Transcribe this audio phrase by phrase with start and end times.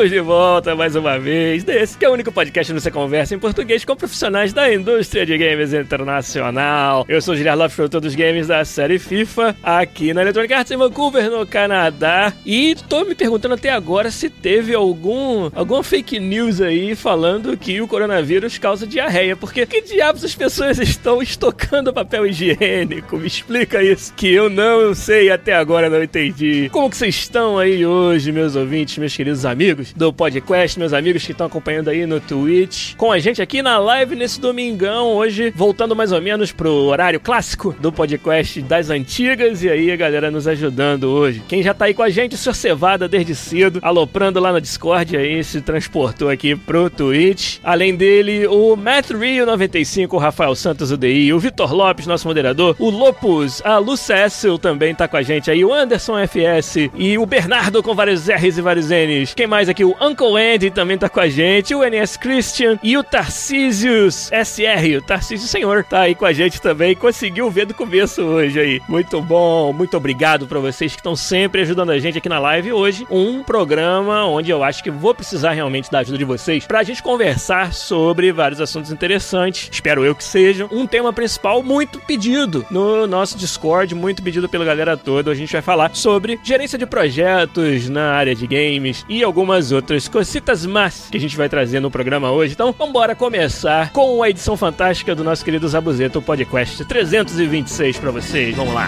[0.00, 1.62] Estamos de volta mais uma vez.
[1.62, 5.26] Desse que é o único podcast onde você conversa em português com profissionais da indústria
[5.26, 7.04] de games internacional.
[7.08, 10.72] Eu sou o Guilherme Lopes, produtor dos games da série FIFA, aqui na Electronic Arts
[10.72, 12.32] em Vancouver, no Canadá.
[12.46, 17.80] E tô me perguntando até agora se teve algum alguma fake news aí falando que
[17.80, 19.36] o coronavírus causa diarreia.
[19.36, 23.18] Porque que diabos as pessoas estão estocando papel higiênico?
[23.18, 26.70] Me explica isso, que eu não sei até agora, não entendi.
[26.70, 31.24] Como que vocês estão aí hoje, meus ouvintes, meus queridos amigos do podcast, meus amigos
[31.24, 35.52] que estão acompanhando aí no Twitch, com a gente aqui na live nesse domingão, hoje
[35.54, 40.30] voltando mais ou menos pro horário clássico do podcast das antigas, e aí a galera
[40.30, 41.42] nos ajudando hoje.
[41.48, 42.54] Quem já tá aí com a gente, Sr.
[42.54, 47.58] Cevada desde cedo, aloprando lá no Discord aí, se transportou aqui pro Twitch.
[47.62, 52.76] Além dele, o Matt Rio 95, o Rafael Santos UDI, o Vitor Lopes, nosso moderador,
[52.78, 53.94] o Lopus, a Lu
[54.60, 58.58] também tá com a gente aí, o Anderson FS e o Bernardo com vários R's
[58.58, 59.34] e vários N's.
[59.34, 59.79] Quem mais aqui?
[59.84, 61.74] O Uncle Andy também tá com a gente.
[61.74, 64.98] O NS Christian e o Tarcísios SR.
[64.98, 66.94] O Tarcísio Senhor tá aí com a gente também.
[66.94, 68.82] Conseguiu ver do começo hoje aí.
[68.88, 69.72] Muito bom.
[69.72, 72.72] Muito obrigado para vocês que estão sempre ajudando a gente aqui na live.
[72.72, 76.82] Hoje, um programa onde eu acho que vou precisar realmente da ajuda de vocês pra
[76.82, 79.68] gente conversar sobre vários assuntos interessantes.
[79.72, 80.68] Espero eu que sejam.
[80.70, 85.30] Um tema principal muito pedido no nosso Discord, muito pedido pela galera toda.
[85.30, 90.08] A gente vai falar sobre gerência de projetos na área de games e algumas outras
[90.08, 92.54] cositas más que a gente vai trazer no programa hoje.
[92.54, 98.54] Então, vamos começar com a edição fantástica do nosso querido Zabuzeto, podcast 326 para vocês.
[98.54, 98.86] Vamos lá.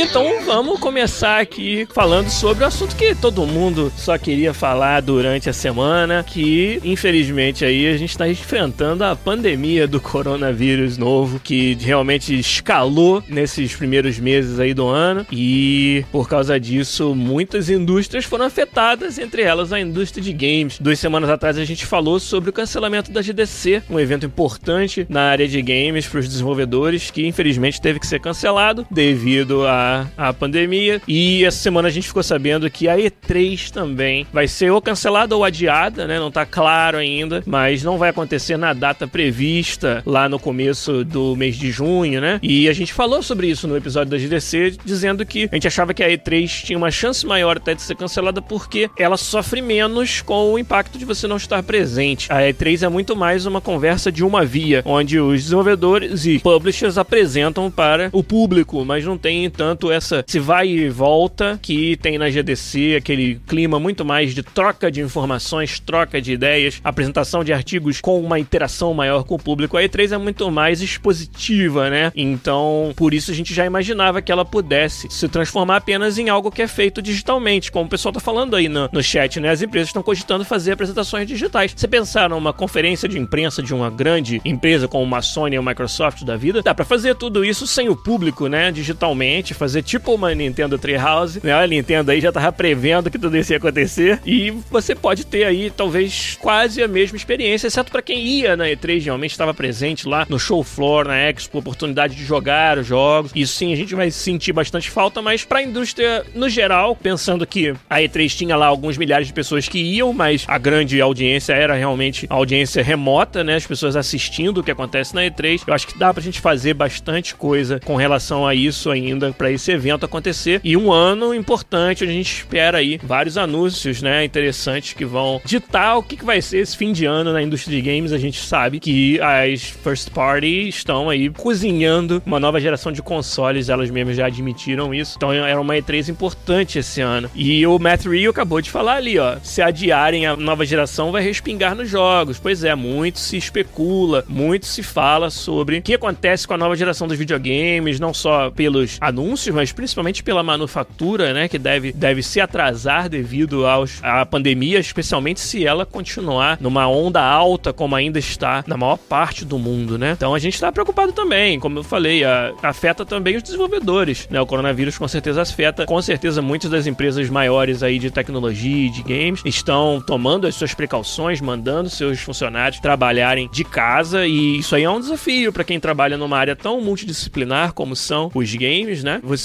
[0.00, 5.50] Então vamos começar aqui falando sobre o assunto que todo mundo só queria falar durante
[5.50, 11.76] a semana, que infelizmente aí a gente está enfrentando a pandemia do coronavírus novo, que
[11.80, 18.44] realmente escalou nesses primeiros meses aí do ano e por causa disso muitas indústrias foram
[18.44, 20.78] afetadas, entre elas a indústria de games.
[20.78, 25.22] Duas semanas atrás a gente falou sobre o cancelamento da GDC, um evento importante na
[25.22, 30.32] área de games para os desenvolvedores que infelizmente teve que ser cancelado devido a a,
[30.32, 31.00] pandemia.
[31.06, 35.36] E essa semana a gente ficou sabendo que a E3 também vai ser ou cancelada
[35.36, 36.18] ou adiada, né?
[36.18, 41.34] Não tá claro ainda, mas não vai acontecer na data prevista lá no começo do
[41.36, 42.38] mês de junho, né?
[42.42, 45.94] E a gente falou sobre isso no episódio da GDC, dizendo que a gente achava
[45.94, 50.22] que a E3 tinha uma chance maior até de ser cancelada porque ela sofre menos
[50.22, 52.32] com o impacto de você não estar presente.
[52.32, 56.98] A E3 é muito mais uma conversa de uma via, onde os desenvolvedores e publishers
[56.98, 62.18] apresentam para o público, mas não tem tanto essa se vai e volta que tem
[62.18, 67.52] na GDC, aquele clima muito mais de troca de informações, troca de ideias, apresentação de
[67.52, 69.76] artigos com uma interação maior com o público.
[69.76, 72.12] A E3 é muito mais expositiva, né?
[72.16, 76.50] Então, por isso a gente já imaginava que ela pudesse se transformar apenas em algo
[76.50, 79.50] que é feito digitalmente, como o pessoal tá falando aí no, no chat, né?
[79.50, 81.72] As empresas estão cogitando fazer apresentações digitais.
[81.76, 86.24] Você pensar numa conferência de imprensa de uma grande empresa como uma Sony ou Microsoft
[86.24, 88.72] da vida, dá para fazer tudo isso sem o público, né?
[88.72, 91.52] Digitalmente, fazer fazer tipo uma Nintendo Treehouse, né?
[91.52, 94.18] A Nintendo aí já tava prevendo que tudo isso ia acontecer.
[94.24, 98.64] E você pode ter aí, talvez, quase a mesma experiência, exceto para quem ia na
[98.64, 103.30] E3, realmente estava presente lá no show floor, na Expo, oportunidade de jogar os jogos.
[103.34, 107.74] Isso sim, a gente vai sentir bastante falta, mas pra indústria no geral, pensando que
[107.90, 111.74] a E3 tinha lá alguns milhares de pessoas que iam, mas a grande audiência era
[111.74, 113.56] realmente a audiência remota, né?
[113.56, 115.62] As pessoas assistindo o que acontece na E3.
[115.66, 119.50] Eu acho que dá pra gente fazer bastante coisa com relação a isso ainda para
[119.58, 120.60] esse evento acontecer.
[120.64, 125.98] E um ano importante, a gente espera aí vários anúncios, né, interessantes que vão ditar
[125.98, 128.12] o que, que vai ser esse fim de ano na indústria de games.
[128.12, 133.68] A gente sabe que as first party estão aí cozinhando uma nova geração de consoles,
[133.68, 135.14] elas mesmas já admitiram isso.
[135.16, 137.30] Então era uma E3 importante esse ano.
[137.34, 141.22] E o Matt Rio acabou de falar ali, ó, se adiarem a nova geração vai
[141.22, 142.38] respingar nos jogos.
[142.38, 146.76] Pois é, muito se especula, muito se fala sobre o que acontece com a nova
[146.76, 152.22] geração dos videogames, não só pelos anúncios mas principalmente pela manufatura, né, que deve, deve
[152.22, 158.18] se atrasar devido aos, à pandemia, especialmente se ela continuar numa onda alta como ainda
[158.18, 160.12] está na maior parte do mundo, né?
[160.16, 164.40] Então a gente está preocupado também, como eu falei, a, afeta também os desenvolvedores, né?
[164.40, 168.90] O coronavírus com certeza afeta, com certeza muitas das empresas maiores aí de tecnologia e
[168.90, 174.74] de games estão tomando as suas precauções, mandando seus funcionários trabalharem de casa e isso
[174.74, 179.02] aí é um desafio para quem trabalha numa área tão multidisciplinar como são os games,
[179.02, 179.20] né?
[179.22, 179.37] Você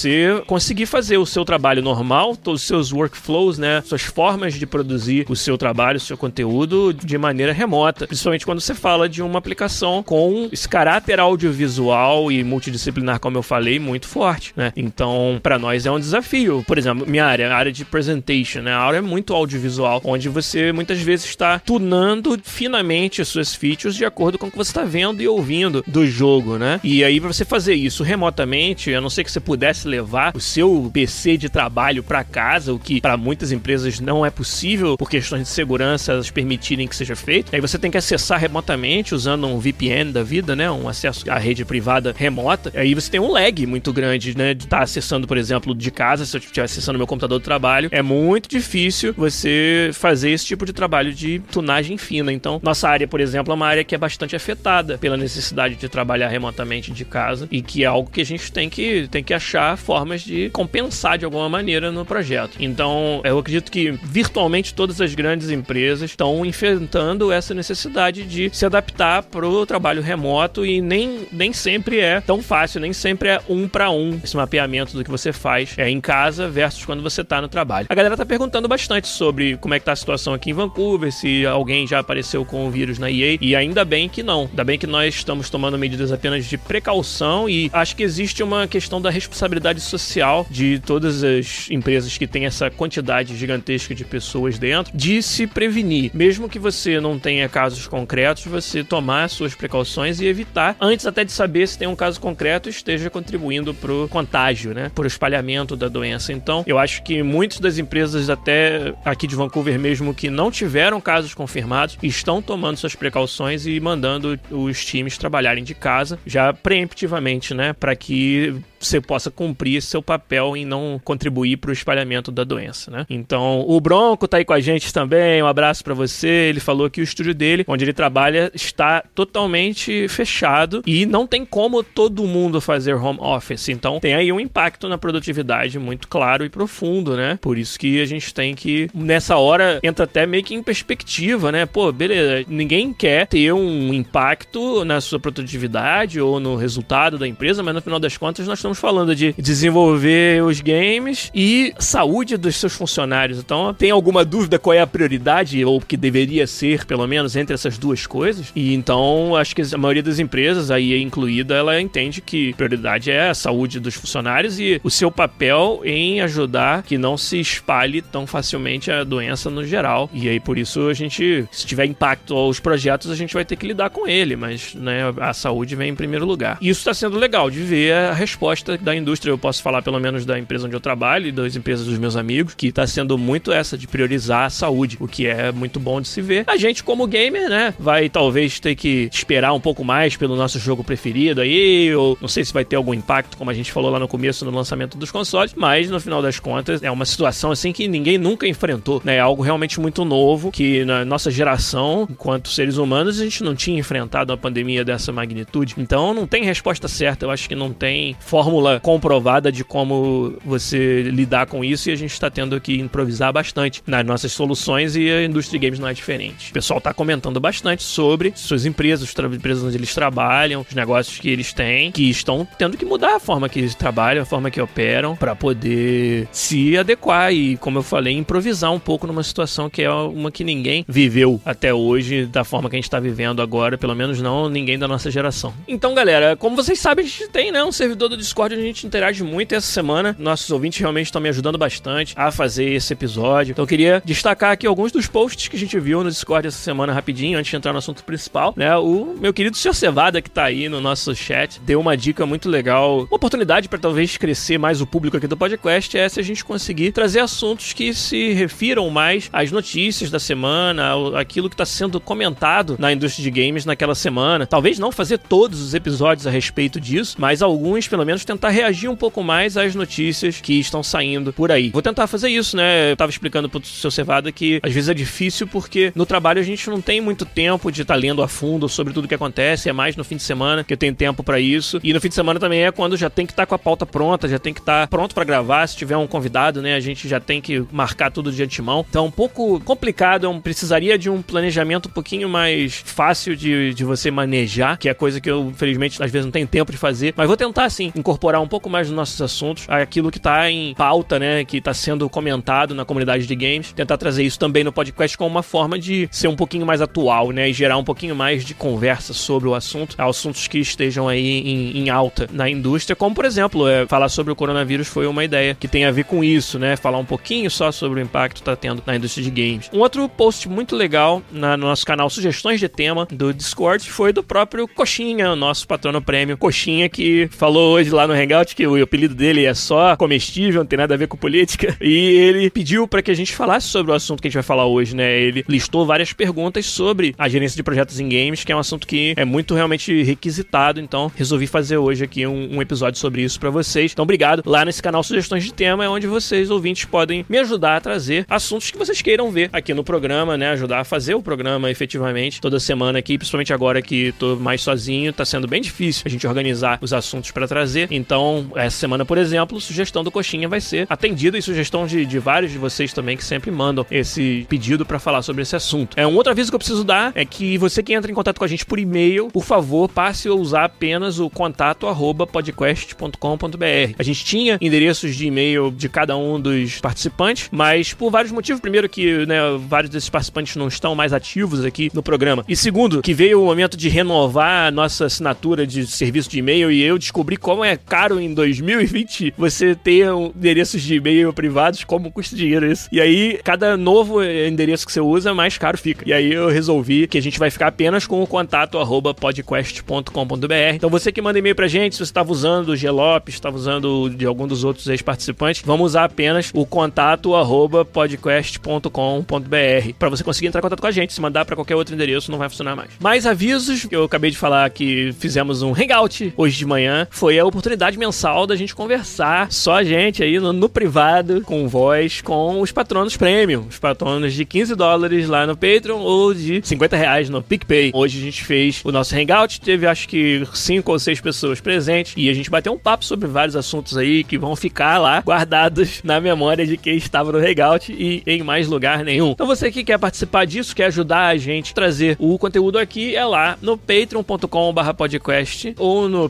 [0.48, 3.81] conseguir fazer o seu trabalho normal, todos os seus workflows, né?
[3.86, 8.62] Suas formas de produzir o seu trabalho, o seu conteúdo de maneira remota, principalmente quando
[8.62, 14.07] você fala de uma aplicação com esse caráter audiovisual e multidisciplinar, como eu falei, muito
[14.07, 14.72] forte, né?
[14.75, 16.63] Então, para nós é um desafio.
[16.68, 18.72] Por exemplo, minha área, a área de presentation, né?
[18.72, 23.96] A área é muito audiovisual, onde você muitas vezes está tunando finamente as suas features
[23.96, 26.80] de acordo com o que você está vendo e ouvindo do jogo, né?
[26.84, 30.90] E aí, você fazer isso remotamente, a não ser que você pudesse levar o seu
[30.94, 35.44] PC de trabalho para casa, o que para muitas empresas não é possível por questões
[35.44, 37.54] de segurança elas permitirem que seja feito.
[37.54, 40.70] Aí você tem que acessar remotamente usando um VPN da vida, né?
[40.70, 42.72] Um acesso à rede privada remota.
[42.75, 44.54] Aí você tem um lag muito grande, né?
[44.54, 47.44] De estar tá acessando, por exemplo, de casa, se eu estiver acessando meu computador do
[47.44, 52.31] trabalho, é muito difícil você fazer esse tipo de trabalho de tunagem fina.
[52.31, 55.90] Então, nossa área, por exemplo, é uma área que é bastante afetada pela necessidade de
[55.90, 59.34] trabalhar remotamente de casa e que é algo que a gente tem que, tem que
[59.34, 62.57] achar formas de compensar de alguma maneira no projeto.
[62.60, 68.65] Então, eu acredito que virtualmente todas as grandes empresas estão enfrentando essa necessidade de se
[68.65, 73.42] adaptar para o trabalho remoto e nem, nem sempre é tão fácil, nem sempre é
[73.50, 77.21] um para um esse mapeamento do que você faz é em casa versus quando você
[77.21, 77.88] está no trabalho.
[77.89, 81.12] A galera tá perguntando bastante sobre como é que tá a situação aqui em Vancouver,
[81.12, 84.42] se alguém já apareceu com o vírus na EA e ainda bem que não.
[84.42, 88.68] Ainda bem que nós estamos tomando medidas apenas de precaução e acho que existe uma
[88.68, 94.57] questão da responsabilidade social de todas as empresas que têm essa quantidade gigantesca de pessoas
[94.57, 96.11] dentro de se prevenir.
[96.13, 101.23] Mesmo que você não tenha casos concretos, você tomar suas precauções e evitar, antes até
[101.23, 104.91] de saber se tem um caso concreto, esteja contribuindo pro contágio, né?
[104.94, 106.33] Pro espalhamento da doença.
[106.33, 111.00] Então, eu acho que muitas das empresas, até aqui de Vancouver mesmo, que não tiveram
[111.00, 117.53] casos confirmados, estão tomando suas precauções e mandando os times trabalharem de casa já preemptivamente,
[117.53, 117.73] né?
[117.73, 118.55] Para que
[118.85, 123.06] você possa cumprir seu papel em não contribuir para o espalhamento da doença, né?
[123.09, 126.27] Então, o Bronco tá aí com a gente também, um abraço para você.
[126.27, 131.45] Ele falou que o estúdio dele, onde ele trabalha, está totalmente fechado e não tem
[131.45, 133.69] como todo mundo fazer home office.
[133.69, 137.38] Então, tem aí um impacto na produtividade muito claro e profundo, né?
[137.41, 141.51] Por isso que a gente tem que, nessa hora, entra até meio que em perspectiva,
[141.51, 141.65] né?
[141.65, 147.63] Pô, beleza, ninguém quer ter um impacto na sua produtividade ou no resultado da empresa,
[147.63, 152.38] mas no final das contas nós estamos estamos falando de desenvolver os games e saúde
[152.38, 153.40] dos seus funcionários.
[153.40, 157.54] Então, tem alguma dúvida qual é a prioridade, ou que deveria ser, pelo menos, entre
[157.54, 158.52] essas duas coisas?
[158.56, 163.30] E então, acho que a maioria das empresas, aí incluída, ela entende que prioridade é
[163.30, 168.25] a saúde dos funcionários e o seu papel em ajudar que não se espalhe tão
[168.25, 170.10] facilmente a doença no geral.
[170.14, 173.56] E aí, por isso, a gente, se tiver impacto aos projetos, a gente vai ter
[173.56, 176.58] que lidar com ele, mas né, a saúde vem em primeiro lugar.
[176.62, 180.25] Isso está sendo legal de ver a resposta da indústria, eu posso falar pelo menos
[180.25, 183.51] da empresa onde eu trabalho e das empresas dos meus amigos, que está sendo muito
[183.51, 186.43] essa de priorizar a saúde, o que é muito bom de se ver.
[186.48, 190.60] A gente, como gamer, né, vai talvez ter que esperar um pouco mais pelo nosso
[190.60, 193.91] jogo preferido aí, ou não sei se vai ter algum impacto, como a gente falou
[193.91, 197.51] lá no começo no lançamento dos consoles, mas no final das contas é uma situação
[197.51, 199.17] assim que ninguém nunca enfrentou, né?
[199.17, 203.55] É algo realmente muito novo que na nossa geração, enquanto seres humanos, a gente não
[203.55, 205.75] tinha enfrentado uma pandemia dessa magnitude.
[205.77, 210.38] Então não tem resposta certa, eu acho que não tem fórmula fórmula comprovada de como
[210.45, 214.95] você lidar com isso e a gente está tendo que improvisar bastante nas nossas soluções
[214.95, 216.51] e a indústria games não é diferente.
[216.51, 221.17] O pessoal está comentando bastante sobre suas empresas, as empresas onde eles trabalham, os negócios
[221.17, 224.51] que eles têm, que estão tendo que mudar a forma que eles trabalham, a forma
[224.51, 229.67] que operam, para poder se adequar e, como eu falei, improvisar um pouco numa situação
[229.67, 233.41] que é uma que ninguém viveu até hoje da forma que a gente está vivendo
[233.41, 235.53] agora, pelo menos não ninguém da nossa geração.
[235.67, 238.58] Então, galera, como vocês sabem, a gente tem né, um servidor do Discord Discord a
[238.58, 240.16] gente interage muito essa semana.
[240.18, 243.52] Nossos ouvintes realmente estão me ajudando bastante a fazer esse episódio.
[243.52, 246.58] Então eu queria destacar aqui alguns dos posts que a gente viu no Discord essa
[246.58, 248.52] semana rapidinho, antes de entrar no assunto principal.
[248.58, 248.75] Né?
[248.75, 249.75] O meu querido Sr.
[249.75, 253.78] Cevada, que tá aí no nosso chat, deu uma dica muito legal, uma oportunidade para
[253.78, 257.72] talvez crescer mais o público aqui do podcast, é se a gente conseguir trazer assuntos
[257.72, 263.24] que se refiram mais às notícias da semana, aquilo que está sendo comentado na indústria
[263.24, 264.48] de games naquela semana.
[264.48, 268.89] Talvez não fazer todos os episódios a respeito disso, mas alguns, pelo menos, tentar reagir
[268.89, 271.70] um pouco mais às notícias que estão saindo por aí.
[271.70, 272.92] Vou tentar fazer isso, né?
[272.92, 276.44] Eu tava explicando pro seu Cevada que às vezes é difícil porque no trabalho a
[276.44, 279.70] gente não tem muito tempo de estar tá lendo a fundo sobre tudo que acontece,
[279.70, 281.80] é mais no fim de semana que eu tenho tempo para isso.
[281.84, 283.60] E no fim de semana também é quando já tem que estar tá com a
[283.60, 285.68] pauta pronta, já tem que estar tá pronto para gravar.
[285.68, 288.86] Se tiver um convidado, né, a gente já tem que marcar tudo de antemão.
[288.89, 293.84] Então um pouco complicado, um, precisaria de um planejamento um pouquinho mais fácil de, de
[293.84, 297.13] você manejar, que é coisa que eu, infelizmente, às vezes não tenho tempo de fazer.
[297.15, 300.74] Mas vou tentar, sim, incorporar um pouco mais nos nossos assuntos, aquilo que tá em
[300.74, 304.72] pauta, né, que tá sendo comentado na comunidade de games, tentar trazer isso também no
[304.72, 308.15] podcast como uma forma de ser um pouquinho mais atual, né, e gerar um pouquinho
[308.15, 312.96] mais de conversa sobre o assunto, assuntos que estejam aí em, em alta na indústria,
[312.96, 316.05] como por exemplo, é, falar sobre o coronavírus foi uma ideia que tem a ver
[316.05, 319.24] com isso, né, falar um pouquinho só sobre o impacto que tá tendo na indústria
[319.24, 319.70] de games.
[319.74, 324.13] Um outro post muito legal na, no nosso canal Sugestões de Tema do Discord foi
[324.13, 326.38] do próprio Coxinha, nosso patrono prêmio.
[326.38, 330.65] Coxinha que falou hoje lá no Hangout que o apelido dele é só comestível, não
[330.65, 331.77] tem nada a ver com política.
[331.83, 334.43] E ele pediu para que a gente falasse sobre o assunto que a gente vai
[334.43, 335.19] falar hoje, né?
[335.19, 338.88] Ele listou várias perguntas sobre a gerência de projetos em games, que é um assunto
[338.88, 340.79] que é muito realmente requisitado.
[340.79, 343.91] Então, resolvi fazer hoje aqui um, um episódio sobre isso para vocês.
[343.91, 344.43] Então, obrigado.
[344.45, 348.25] Lá nesse canal Sugestões de Tema é onde vocês, ouvintes, podem me ajudar a trazer
[348.29, 350.50] assuntos que vocês queiram ver aqui no programa, né?
[350.51, 355.12] Ajudar a fazer o programa efetivamente toda semana aqui, principalmente agora que tô mais sozinho,
[355.13, 357.88] tá sendo bem difícil a gente organizar os assuntos para trazer.
[357.95, 362.19] Então, essa semana, por exemplo, sugestão do Coxinha vai ser atendida e sugestão de, de
[362.19, 365.97] vários de vocês também que sempre mandam esse pedido para falar sobre esse assunto.
[365.97, 368.39] É um outro aviso que eu preciso dar é que você que entra em contato
[368.39, 373.95] com a gente por e-mail, por favor, passe a usar apenas o contato arroba podcast.com.br.
[373.97, 378.59] A gente tinha endereços de e-mail de cada um dos participantes, mas por vários motivos.
[378.59, 382.43] Primeiro que né, vários desses participantes não estão mais ativos aqui no programa.
[382.47, 386.71] E segundo, que veio o momento de renovar a nossa assinatura de serviço de e-mail
[386.71, 392.12] e eu descobri como é caro em 2020 você ter endereços de e-mail privados, como
[392.12, 392.88] custa dinheiro isso.
[392.92, 396.08] E aí, cada novo endereço que você usa, mais caro fica.
[396.08, 400.74] E aí eu resolvi que a gente vai ficar apenas com o contato arroba podcast.com.br.
[400.74, 404.10] Então você que manda e-mail pra gente, se você estava usando o Gelopes, estava usando
[404.10, 410.48] de algum dos outros ex-participantes, vamos usar apenas o contato arroba podcast.com.br para você conseguir
[410.48, 411.13] entrar em contato com a gente.
[411.13, 412.92] Se mandar para qualquer outro endereço, não vai funcionar mais.
[413.00, 417.46] Mais avisos, eu acabei de falar que fizemos um hangout hoje de manhã, foi a
[417.46, 422.62] oportunidade mensal da gente conversar, só a gente aí no, no privado, com voz, com
[422.62, 427.30] os patronos premium, os patronos de 15 dólares lá no Patreon ou de 50 reais
[427.30, 427.92] no PicPay.
[427.94, 432.13] Hoje a gente fez o nosso hangout, teve acho que 5 ou 6 pessoas presentes
[432.18, 436.01] e a gente bateu um papo sobre vários assuntos aí que vão ficar lá guardados
[436.03, 439.32] na memória de quem estava no hangout e em mais lugar nenhum.
[439.32, 443.15] Então você que quer participar disso, quer ajudar a gente a trazer o conteúdo aqui,
[443.15, 446.30] é lá no patreon.com/podcast ou no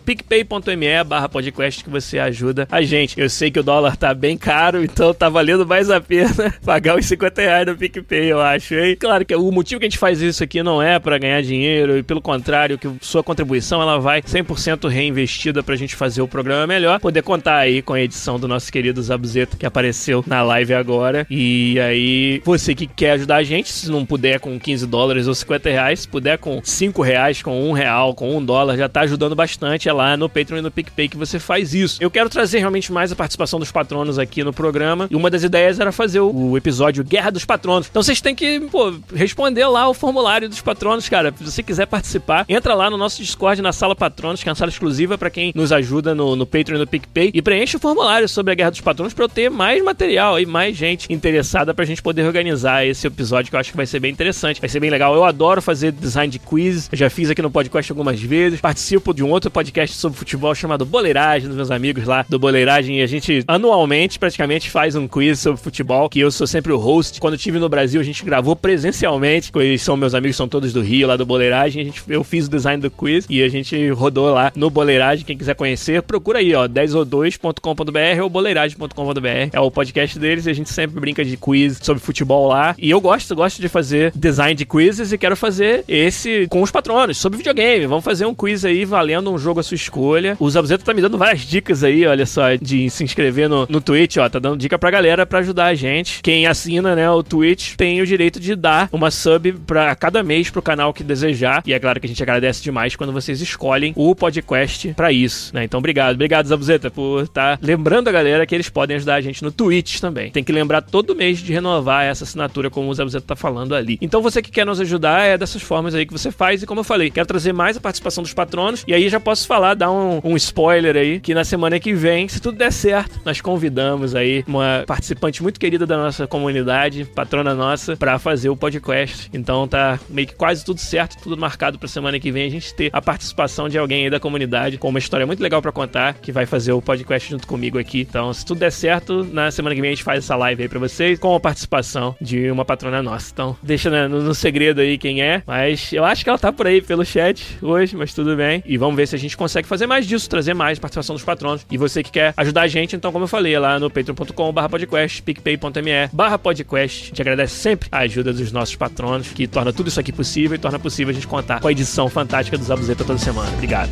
[1.34, 3.20] picpay.me/podcast que você ajuda a gente.
[3.20, 6.98] Eu sei que o dólar tá bem caro, então tá valendo mais a pena pagar
[6.98, 8.76] os 50 reais no PicPay, eu acho.
[8.76, 11.42] E claro que o motivo que a gente faz isso aqui não é para ganhar
[11.42, 16.28] dinheiro, e pelo contrário, que sua contribuição ela vai 100% reinvestida pra gente fazer o
[16.28, 20.42] programa melhor, poder contar aí com a edição do nosso querido Zabuzeta que apareceu na
[20.44, 21.26] live agora.
[21.30, 25.34] E aí, você que quer ajudar a gente, se não puder com 15 dólares ou
[25.34, 29.02] 50 reais, se puder com 5 reais, com 1 real, com 1 dólar, já tá
[29.02, 29.90] ajudando bastante.
[29.90, 31.98] É lá no Patreon e no PicPay que você faz isso.
[32.02, 35.08] Eu quero trazer realmente mais a participação dos patronos aqui no programa.
[35.10, 37.88] E uma das ideias era fazer o episódio Guerra dos Patronos.
[37.90, 41.34] Então vocês têm que, pô, responder lá o formulário dos patronos, cara.
[41.38, 44.56] Se você quiser participar, entra lá no nosso Discord, na sala patronos, que é uma
[44.56, 47.32] sala exclusiva para quem nos ajuda no, no Patreon e no PicPay.
[47.34, 50.46] E preenche o formulário sobre a Guerra dos Patronos para eu ter mais material e
[50.46, 54.00] mais gente interessada pra gente poder organizar esse episódio que eu acho que vai ser
[54.00, 54.60] bem interessante.
[54.60, 55.14] Vai ser bem legal.
[55.16, 56.90] Eu adoro fazer design de quiz.
[56.92, 58.62] Eu já fiz aqui no podcast algumas vezes.
[58.62, 63.00] Participo de um outro podcast sobre futebol chamado Boleiragem, dos meus amigos lá do Boleiragem.
[63.00, 66.78] E a gente, anualmente, praticamente faz um quiz sobre futebol, que eu sou sempre o
[66.78, 67.20] host.
[67.20, 69.52] Quando eu estive no Brasil, a gente gravou presencialmente.
[69.54, 71.82] Eles são meus amigos, são todos do Rio, lá do Boleiragem.
[71.82, 75.26] A gente, eu fiz o design do quiz e a gente rodou lá no Boleiragem.
[75.26, 79.50] Quem quiser conhecer, procura aí, ó, 10ou2.com.br ou boleiragem.com.br.
[79.52, 82.76] É o podcast deles e a gente sempre brinca de quiz sobre futebol lá.
[82.80, 86.72] E eu gosto, gosto de fazer design de quizzes e quero fazer esse com os
[86.72, 87.88] patronos sobre videogame.
[87.88, 90.38] Vamos fazer um quiz aí valendo um jogo à sua escolha.
[90.40, 93.82] O Zabuzeta tá me dando várias dicas aí, olha só, de se inscrever no, no
[93.82, 94.30] Twitch, ó.
[94.30, 96.22] Tá dando dica pra galera pra ajudar a gente.
[96.22, 100.50] Quem assina, né, o Twitch tem o direito de dar uma sub pra cada mês
[100.50, 101.64] pro canal que desejar.
[101.66, 105.54] E é claro que a gente agradece demais quando vocês escolhem o podcast pra isso,
[105.54, 105.64] né?
[105.64, 106.14] Então, obrigado.
[106.16, 109.52] Obrigado, Zabuzeta, por estar tá lembrando a galera que eles podem ajudar a gente no
[109.52, 110.32] Twitch também.
[110.32, 113.98] Tem que lembrar todo mês de renovar essa assinatura, como o Zabuzeta tá falando ali.
[114.02, 116.64] Então, você que quer nos ajudar, é dessas formas aí que você faz.
[116.64, 118.84] E como eu falei, quero trazer mais a participação dos patronos.
[118.88, 121.94] E aí já posso falar, dar um, um spoiler spoiler aí, que na semana que
[121.94, 127.06] vem, se tudo der certo, nós convidamos aí uma participante muito querida da nossa comunidade,
[127.06, 129.30] patrona nossa, para fazer o podcast.
[129.34, 132.74] Então tá meio que quase tudo certo, tudo marcado pra semana que vem a gente
[132.74, 136.16] ter a participação de alguém aí da comunidade com uma história muito legal para contar,
[136.16, 138.02] que vai fazer o podcast junto comigo aqui.
[138.02, 140.70] Então, se tudo der certo, na semana que vem a gente faz essa live aí
[140.70, 143.32] pra vocês com a participação de uma patrona nossa.
[143.32, 146.68] Então, deixa no, no segredo aí quem é, mas eu acho que ela tá por
[146.68, 148.62] aí pelo chat hoje, mas tudo bem.
[148.66, 151.66] E vamos ver se a gente consegue fazer mais disso, trazer mais participação dos patronos.
[151.70, 154.70] E você que quer ajudar a gente, então, como eu falei, é lá no patreon.com.br
[154.70, 157.08] podcast, picpay.me barra podcast.
[157.08, 160.60] Gente agradece sempre a ajuda dos nossos patronos, que torna tudo isso aqui possível e
[160.60, 163.52] torna possível a gente contar com a edição fantástica do Zabuzeta toda semana.
[163.54, 163.92] Obrigado.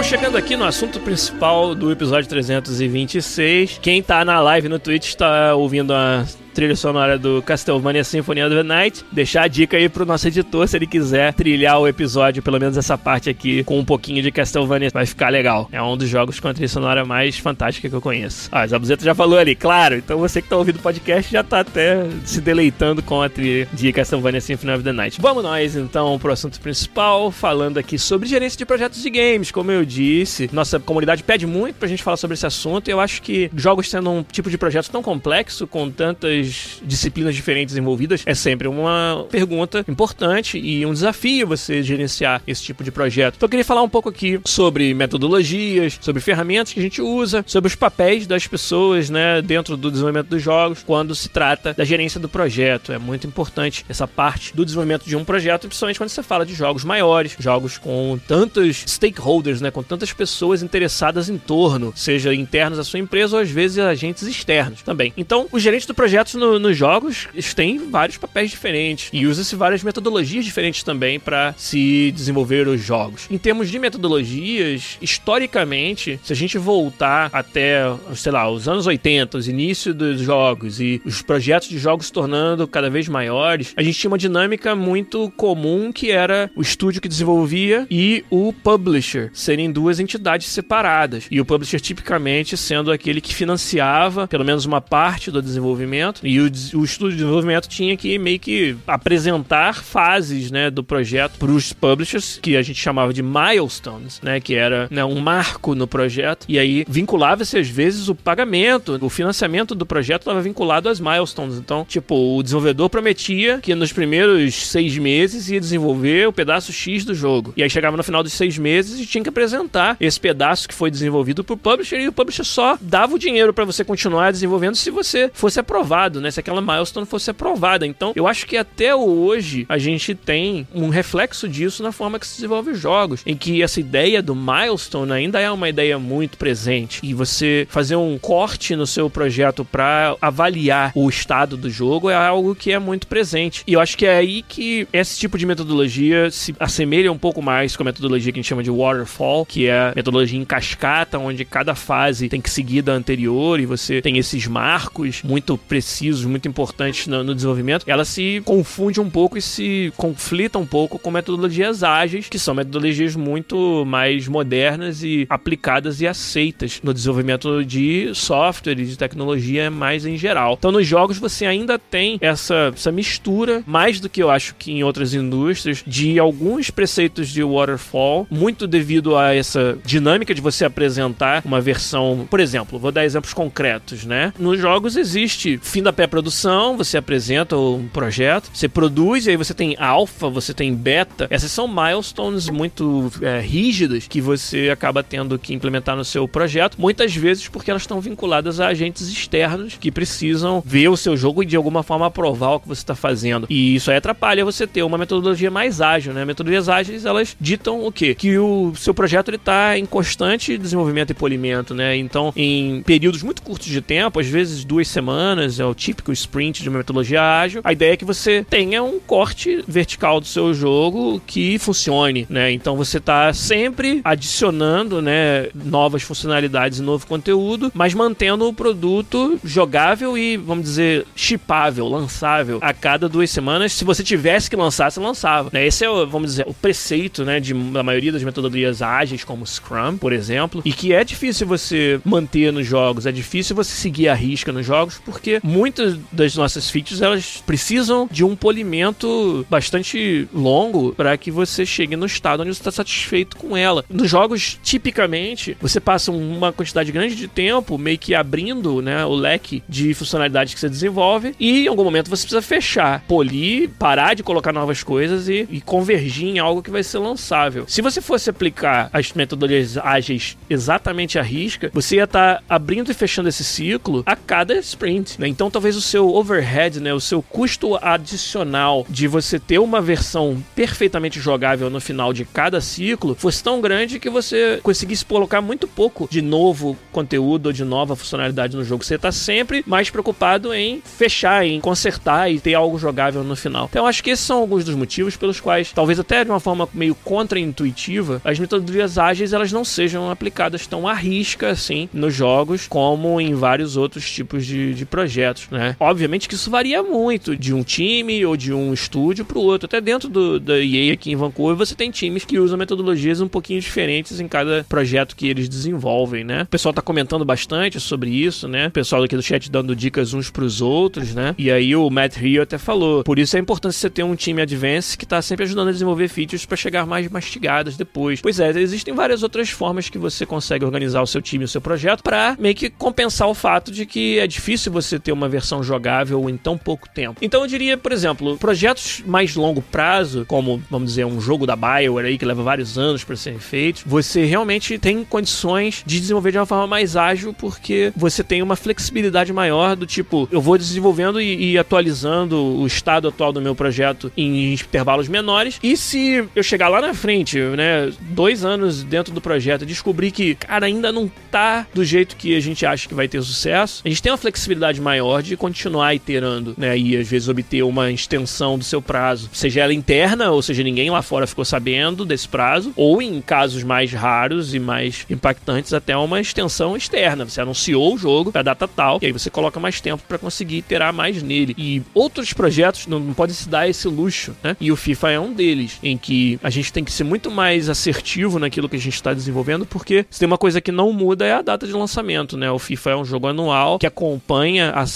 [0.00, 5.08] Então, chegando aqui no assunto principal do episódio 326, quem tá na live no Twitch
[5.08, 6.24] está ouvindo a
[6.60, 9.02] trilha sonora do Castlevania Symphony of the Night.
[9.10, 12.76] Deixar a dica aí pro nosso editor, se ele quiser trilhar o episódio, pelo menos
[12.76, 15.70] essa parte aqui, com um pouquinho de Castlevania, vai ficar legal.
[15.72, 18.50] É um dos jogos com a trilha sonora mais fantástica que eu conheço.
[18.52, 19.94] Ah, Zabuzeta já falou ali, claro.
[19.94, 23.66] Então você que tá ouvindo o podcast já tá até se deleitando com a trilha
[23.72, 25.18] de Castlevania Symphony of the Night.
[25.18, 29.50] Vamos nós, então, pro assunto principal, falando aqui sobre gerência de projetos de games.
[29.50, 33.00] Como eu disse, nossa comunidade pede muito pra gente falar sobre esse assunto e eu
[33.00, 36.49] acho que jogos sendo um tipo de projeto tão complexo, com tantas
[36.82, 42.84] disciplinas diferentes envolvidas, é sempre uma pergunta importante e um desafio você gerenciar esse tipo
[42.84, 43.36] de projeto.
[43.36, 47.44] Então eu queria falar um pouco aqui sobre metodologias, sobre ferramentas que a gente usa,
[47.46, 51.84] sobre os papéis das pessoas, né, dentro do desenvolvimento dos jogos, quando se trata da
[51.84, 52.92] gerência do projeto.
[52.92, 56.54] É muito importante essa parte do desenvolvimento de um projeto, principalmente quando você fala de
[56.54, 62.78] jogos maiores, jogos com tantos stakeholders, né, com tantas pessoas interessadas em torno, seja internos
[62.78, 65.12] à sua empresa ou às vezes agentes externos também.
[65.16, 69.82] Então, os gerentes do projeto no, nos jogos têm vários papéis diferentes e usa-se várias
[69.82, 73.26] metodologias diferentes também para se desenvolver os jogos.
[73.30, 77.82] Em termos de metodologias, historicamente, se a gente voltar até,
[78.14, 82.12] sei lá, os anos 80, os inícios dos jogos e os projetos de jogos se
[82.12, 87.00] tornando cada vez maiores, a gente tinha uma dinâmica muito comum que era o estúdio
[87.00, 91.26] que desenvolvia e o publisher serem duas entidades separadas.
[91.30, 96.40] E o publisher tipicamente sendo aquele que financiava pelo menos uma parte do desenvolvimento e
[96.40, 101.50] o, o estúdio de desenvolvimento tinha que meio que apresentar fases, né, do projeto para
[101.50, 105.86] os publishers, que a gente chamava de milestones, né, que era né, um marco no
[105.86, 106.46] projeto.
[106.48, 111.56] E aí vinculava-se às vezes o pagamento, o financiamento do projeto estava vinculado às milestones.
[111.56, 117.04] Então, tipo, o desenvolvedor prometia que nos primeiros seis meses ia desenvolver o pedaço X
[117.04, 117.52] do jogo.
[117.56, 120.74] E aí chegava no final dos seis meses e tinha que apresentar esse pedaço que
[120.74, 124.32] foi desenvolvido para o publisher e o publisher só dava o dinheiro para você continuar
[124.32, 126.30] desenvolvendo se você fosse aprovado, né?
[126.30, 127.86] Se aquela milestone fosse aprovada.
[127.86, 132.26] Então, eu acho que até hoje a gente tem um reflexo disso na forma que
[132.26, 136.38] se desenvolve os jogos, em que essa ideia do milestone ainda é uma ideia muito
[136.38, 137.00] presente.
[137.02, 142.14] E você fazer um corte no seu projeto para avaliar o estado do jogo é
[142.14, 143.62] algo que é muito presente.
[143.66, 147.42] E eu acho que é aí que esse tipo de metodologia se assemelha um pouco
[147.42, 151.18] mais com a metodologia que a gente chama de waterfall, que é metodologia em cascata,
[151.18, 155.99] onde cada fase tem que seguir da anterior e você tem esses marcos muito precisos,
[156.00, 157.84] muito importantes no, no desenvolvimento.
[157.86, 162.54] Ela se confunde um pouco e se conflita um pouco com metodologias ágeis, que são
[162.54, 169.70] metodologias muito mais modernas e aplicadas e aceitas no desenvolvimento de software e de tecnologia
[169.70, 170.56] mais em geral.
[170.58, 174.72] Então, nos jogos você ainda tem essa, essa mistura, mais do que eu acho que
[174.72, 180.64] em outras indústrias, de alguns preceitos de waterfall, muito devido a essa dinâmica de você
[180.64, 184.32] apresentar uma versão, por exemplo, vou dar exemplos concretos, né?
[184.38, 189.54] Nos jogos existe fim da pré-produção, você apresenta um projeto, você produz e aí você
[189.54, 191.26] tem alfa, você tem beta.
[191.30, 196.76] Essas são milestones muito é, rígidas que você acaba tendo que implementar no seu projeto,
[196.78, 201.42] muitas vezes porque elas estão vinculadas a agentes externos que precisam ver o seu jogo
[201.42, 203.46] e de alguma forma aprovar o que você está fazendo.
[203.50, 206.24] E isso aí atrapalha você ter uma metodologia mais ágil, né?
[206.24, 208.14] Metodologias ágeis, elas ditam o quê?
[208.14, 211.96] Que o seu projeto está em constante desenvolvimento e polimento, né?
[211.96, 216.62] Então, em períodos muito curtos de tempo, às vezes duas semanas, é o típico sprint
[216.62, 220.52] de uma metodologia ágil, a ideia é que você tenha um corte vertical do seu
[220.52, 222.52] jogo que funcione, né?
[222.52, 229.38] Então você está sempre adicionando, né, novas funcionalidades e novo conteúdo, mas mantendo o produto
[229.42, 233.72] jogável e, vamos dizer, chipável, lançável a cada duas semanas.
[233.72, 235.48] Se você tivesse que lançar, você lançava.
[235.52, 235.66] Né?
[235.66, 239.46] Esse é, o, vamos dizer, o preceito, né, de, da maioria das metodologias ágeis, como
[239.46, 244.08] Scrum, por exemplo, e que é difícil você manter nos jogos, é difícil você seguir
[244.08, 249.46] a risca nos jogos, porque muito muitas das nossas features elas precisam de um polimento
[249.48, 253.84] bastante longo para que você chegue no estado onde você está satisfeito com ela.
[253.88, 259.14] Nos jogos, tipicamente, você passa uma quantidade grande de tempo meio que abrindo né, o
[259.14, 264.14] leque de funcionalidades que você desenvolve e em algum momento você precisa fechar, polir, parar
[264.14, 267.64] de colocar novas coisas e, e convergir em algo que vai ser lançável.
[267.68, 272.90] Se você fosse aplicar as metodologias ágeis exatamente à risca, você ia estar tá abrindo
[272.90, 275.20] e fechando esse ciclo a cada sprint.
[275.20, 275.28] Né?
[275.28, 280.42] Então talvez o seu overhead, né, o seu custo adicional de você ter uma versão
[280.54, 285.68] perfeitamente jogável no final de cada ciclo fosse tão grande que você conseguisse colocar muito
[285.68, 288.82] pouco de novo conteúdo ou de nova funcionalidade no jogo.
[288.82, 293.68] Você está sempre mais preocupado em fechar, em consertar e ter algo jogável no final.
[293.68, 296.66] Então acho que esses são alguns dos motivos pelos quais, talvez até de uma forma
[296.72, 302.66] meio contra-intuitiva, as metodologias ágeis elas não sejam aplicadas tão à risca assim nos jogos
[302.66, 305.76] como em vários outros tipos de, de projetos, né?
[305.78, 309.66] Obviamente que isso varia muito de um time ou de um estúdio para o outro.
[309.66, 313.28] Até dentro do, da EA aqui em Vancouver você tem times que usam metodologias um
[313.28, 316.42] pouquinho diferentes em cada projeto que eles desenvolvem, né?
[316.42, 318.68] O pessoal tá comentando bastante sobre isso, né?
[318.68, 321.34] O pessoal aqui do chat dando dicas uns para os outros, né?
[321.38, 324.42] E aí o Matt Rio até falou, por isso é importante você ter um time
[324.42, 328.20] advance que tá sempre ajudando a desenvolver features para chegar mais mastigadas depois.
[328.20, 331.60] Pois é, existem várias outras formas que você consegue organizar o seu time, o seu
[331.60, 335.62] projeto para meio que compensar o fato de que é difícil você ter uma versão
[335.62, 337.18] jogável em tão pouco tempo.
[337.22, 341.56] Então eu diria, por exemplo, projetos mais longo prazo, como vamos dizer um jogo da
[341.56, 346.32] Bioware aí que leva vários anos para serem feitos, você realmente tem condições de desenvolver
[346.32, 350.58] de uma forma mais ágil porque você tem uma flexibilidade maior do tipo, eu vou
[350.58, 356.24] desenvolvendo e, e atualizando o estado atual do meu projeto em intervalos menores e se
[356.34, 360.92] eu chegar lá na frente, né, dois anos dentro do projeto descobrir que, cara, ainda
[360.92, 364.12] não tá do jeito que a gente acha que vai ter sucesso, a gente tem
[364.12, 368.80] uma flexibilidade maior de continuar iterando, né, e às vezes obter uma extensão do seu
[368.80, 373.20] prazo, seja ela interna, ou seja, ninguém lá fora ficou sabendo desse prazo, ou em
[373.20, 377.24] casos mais raros e mais impactantes, até uma extensão externa.
[377.24, 380.58] Você anunciou o jogo pra data tal, e aí você coloca mais tempo para conseguir
[380.58, 381.54] iterar mais nele.
[381.56, 384.56] E outros projetos não, não podem se dar esse luxo, né?
[384.60, 387.68] E o FIFA é um deles, em que a gente tem que ser muito mais
[387.68, 391.26] assertivo naquilo que a gente está desenvolvendo, porque se tem uma coisa que não muda
[391.26, 392.50] é a data de lançamento, né?
[392.50, 394.86] O FIFA é um jogo anual que acompanha a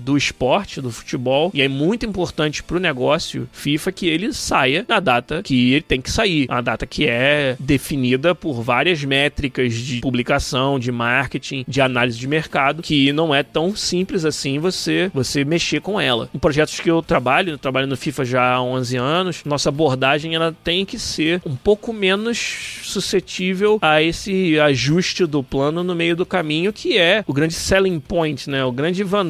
[0.00, 4.84] do esporte, do futebol, e é muito importante para o negócio FIFA que ele saia
[4.88, 9.74] na data que ele tem que sair, a data que é definida por várias métricas
[9.74, 15.10] de publicação, de marketing, de análise de mercado, que não é tão simples assim você
[15.12, 16.28] você mexer com ela.
[16.34, 20.34] Em projetos que eu trabalho, eu trabalho no FIFA já há 11 anos, nossa abordagem
[20.34, 26.16] ela tem que ser um pouco menos suscetível a esse ajuste do plano no meio
[26.16, 28.64] do caminho, que é o grande selling point, né?
[28.64, 29.25] O grande vantagem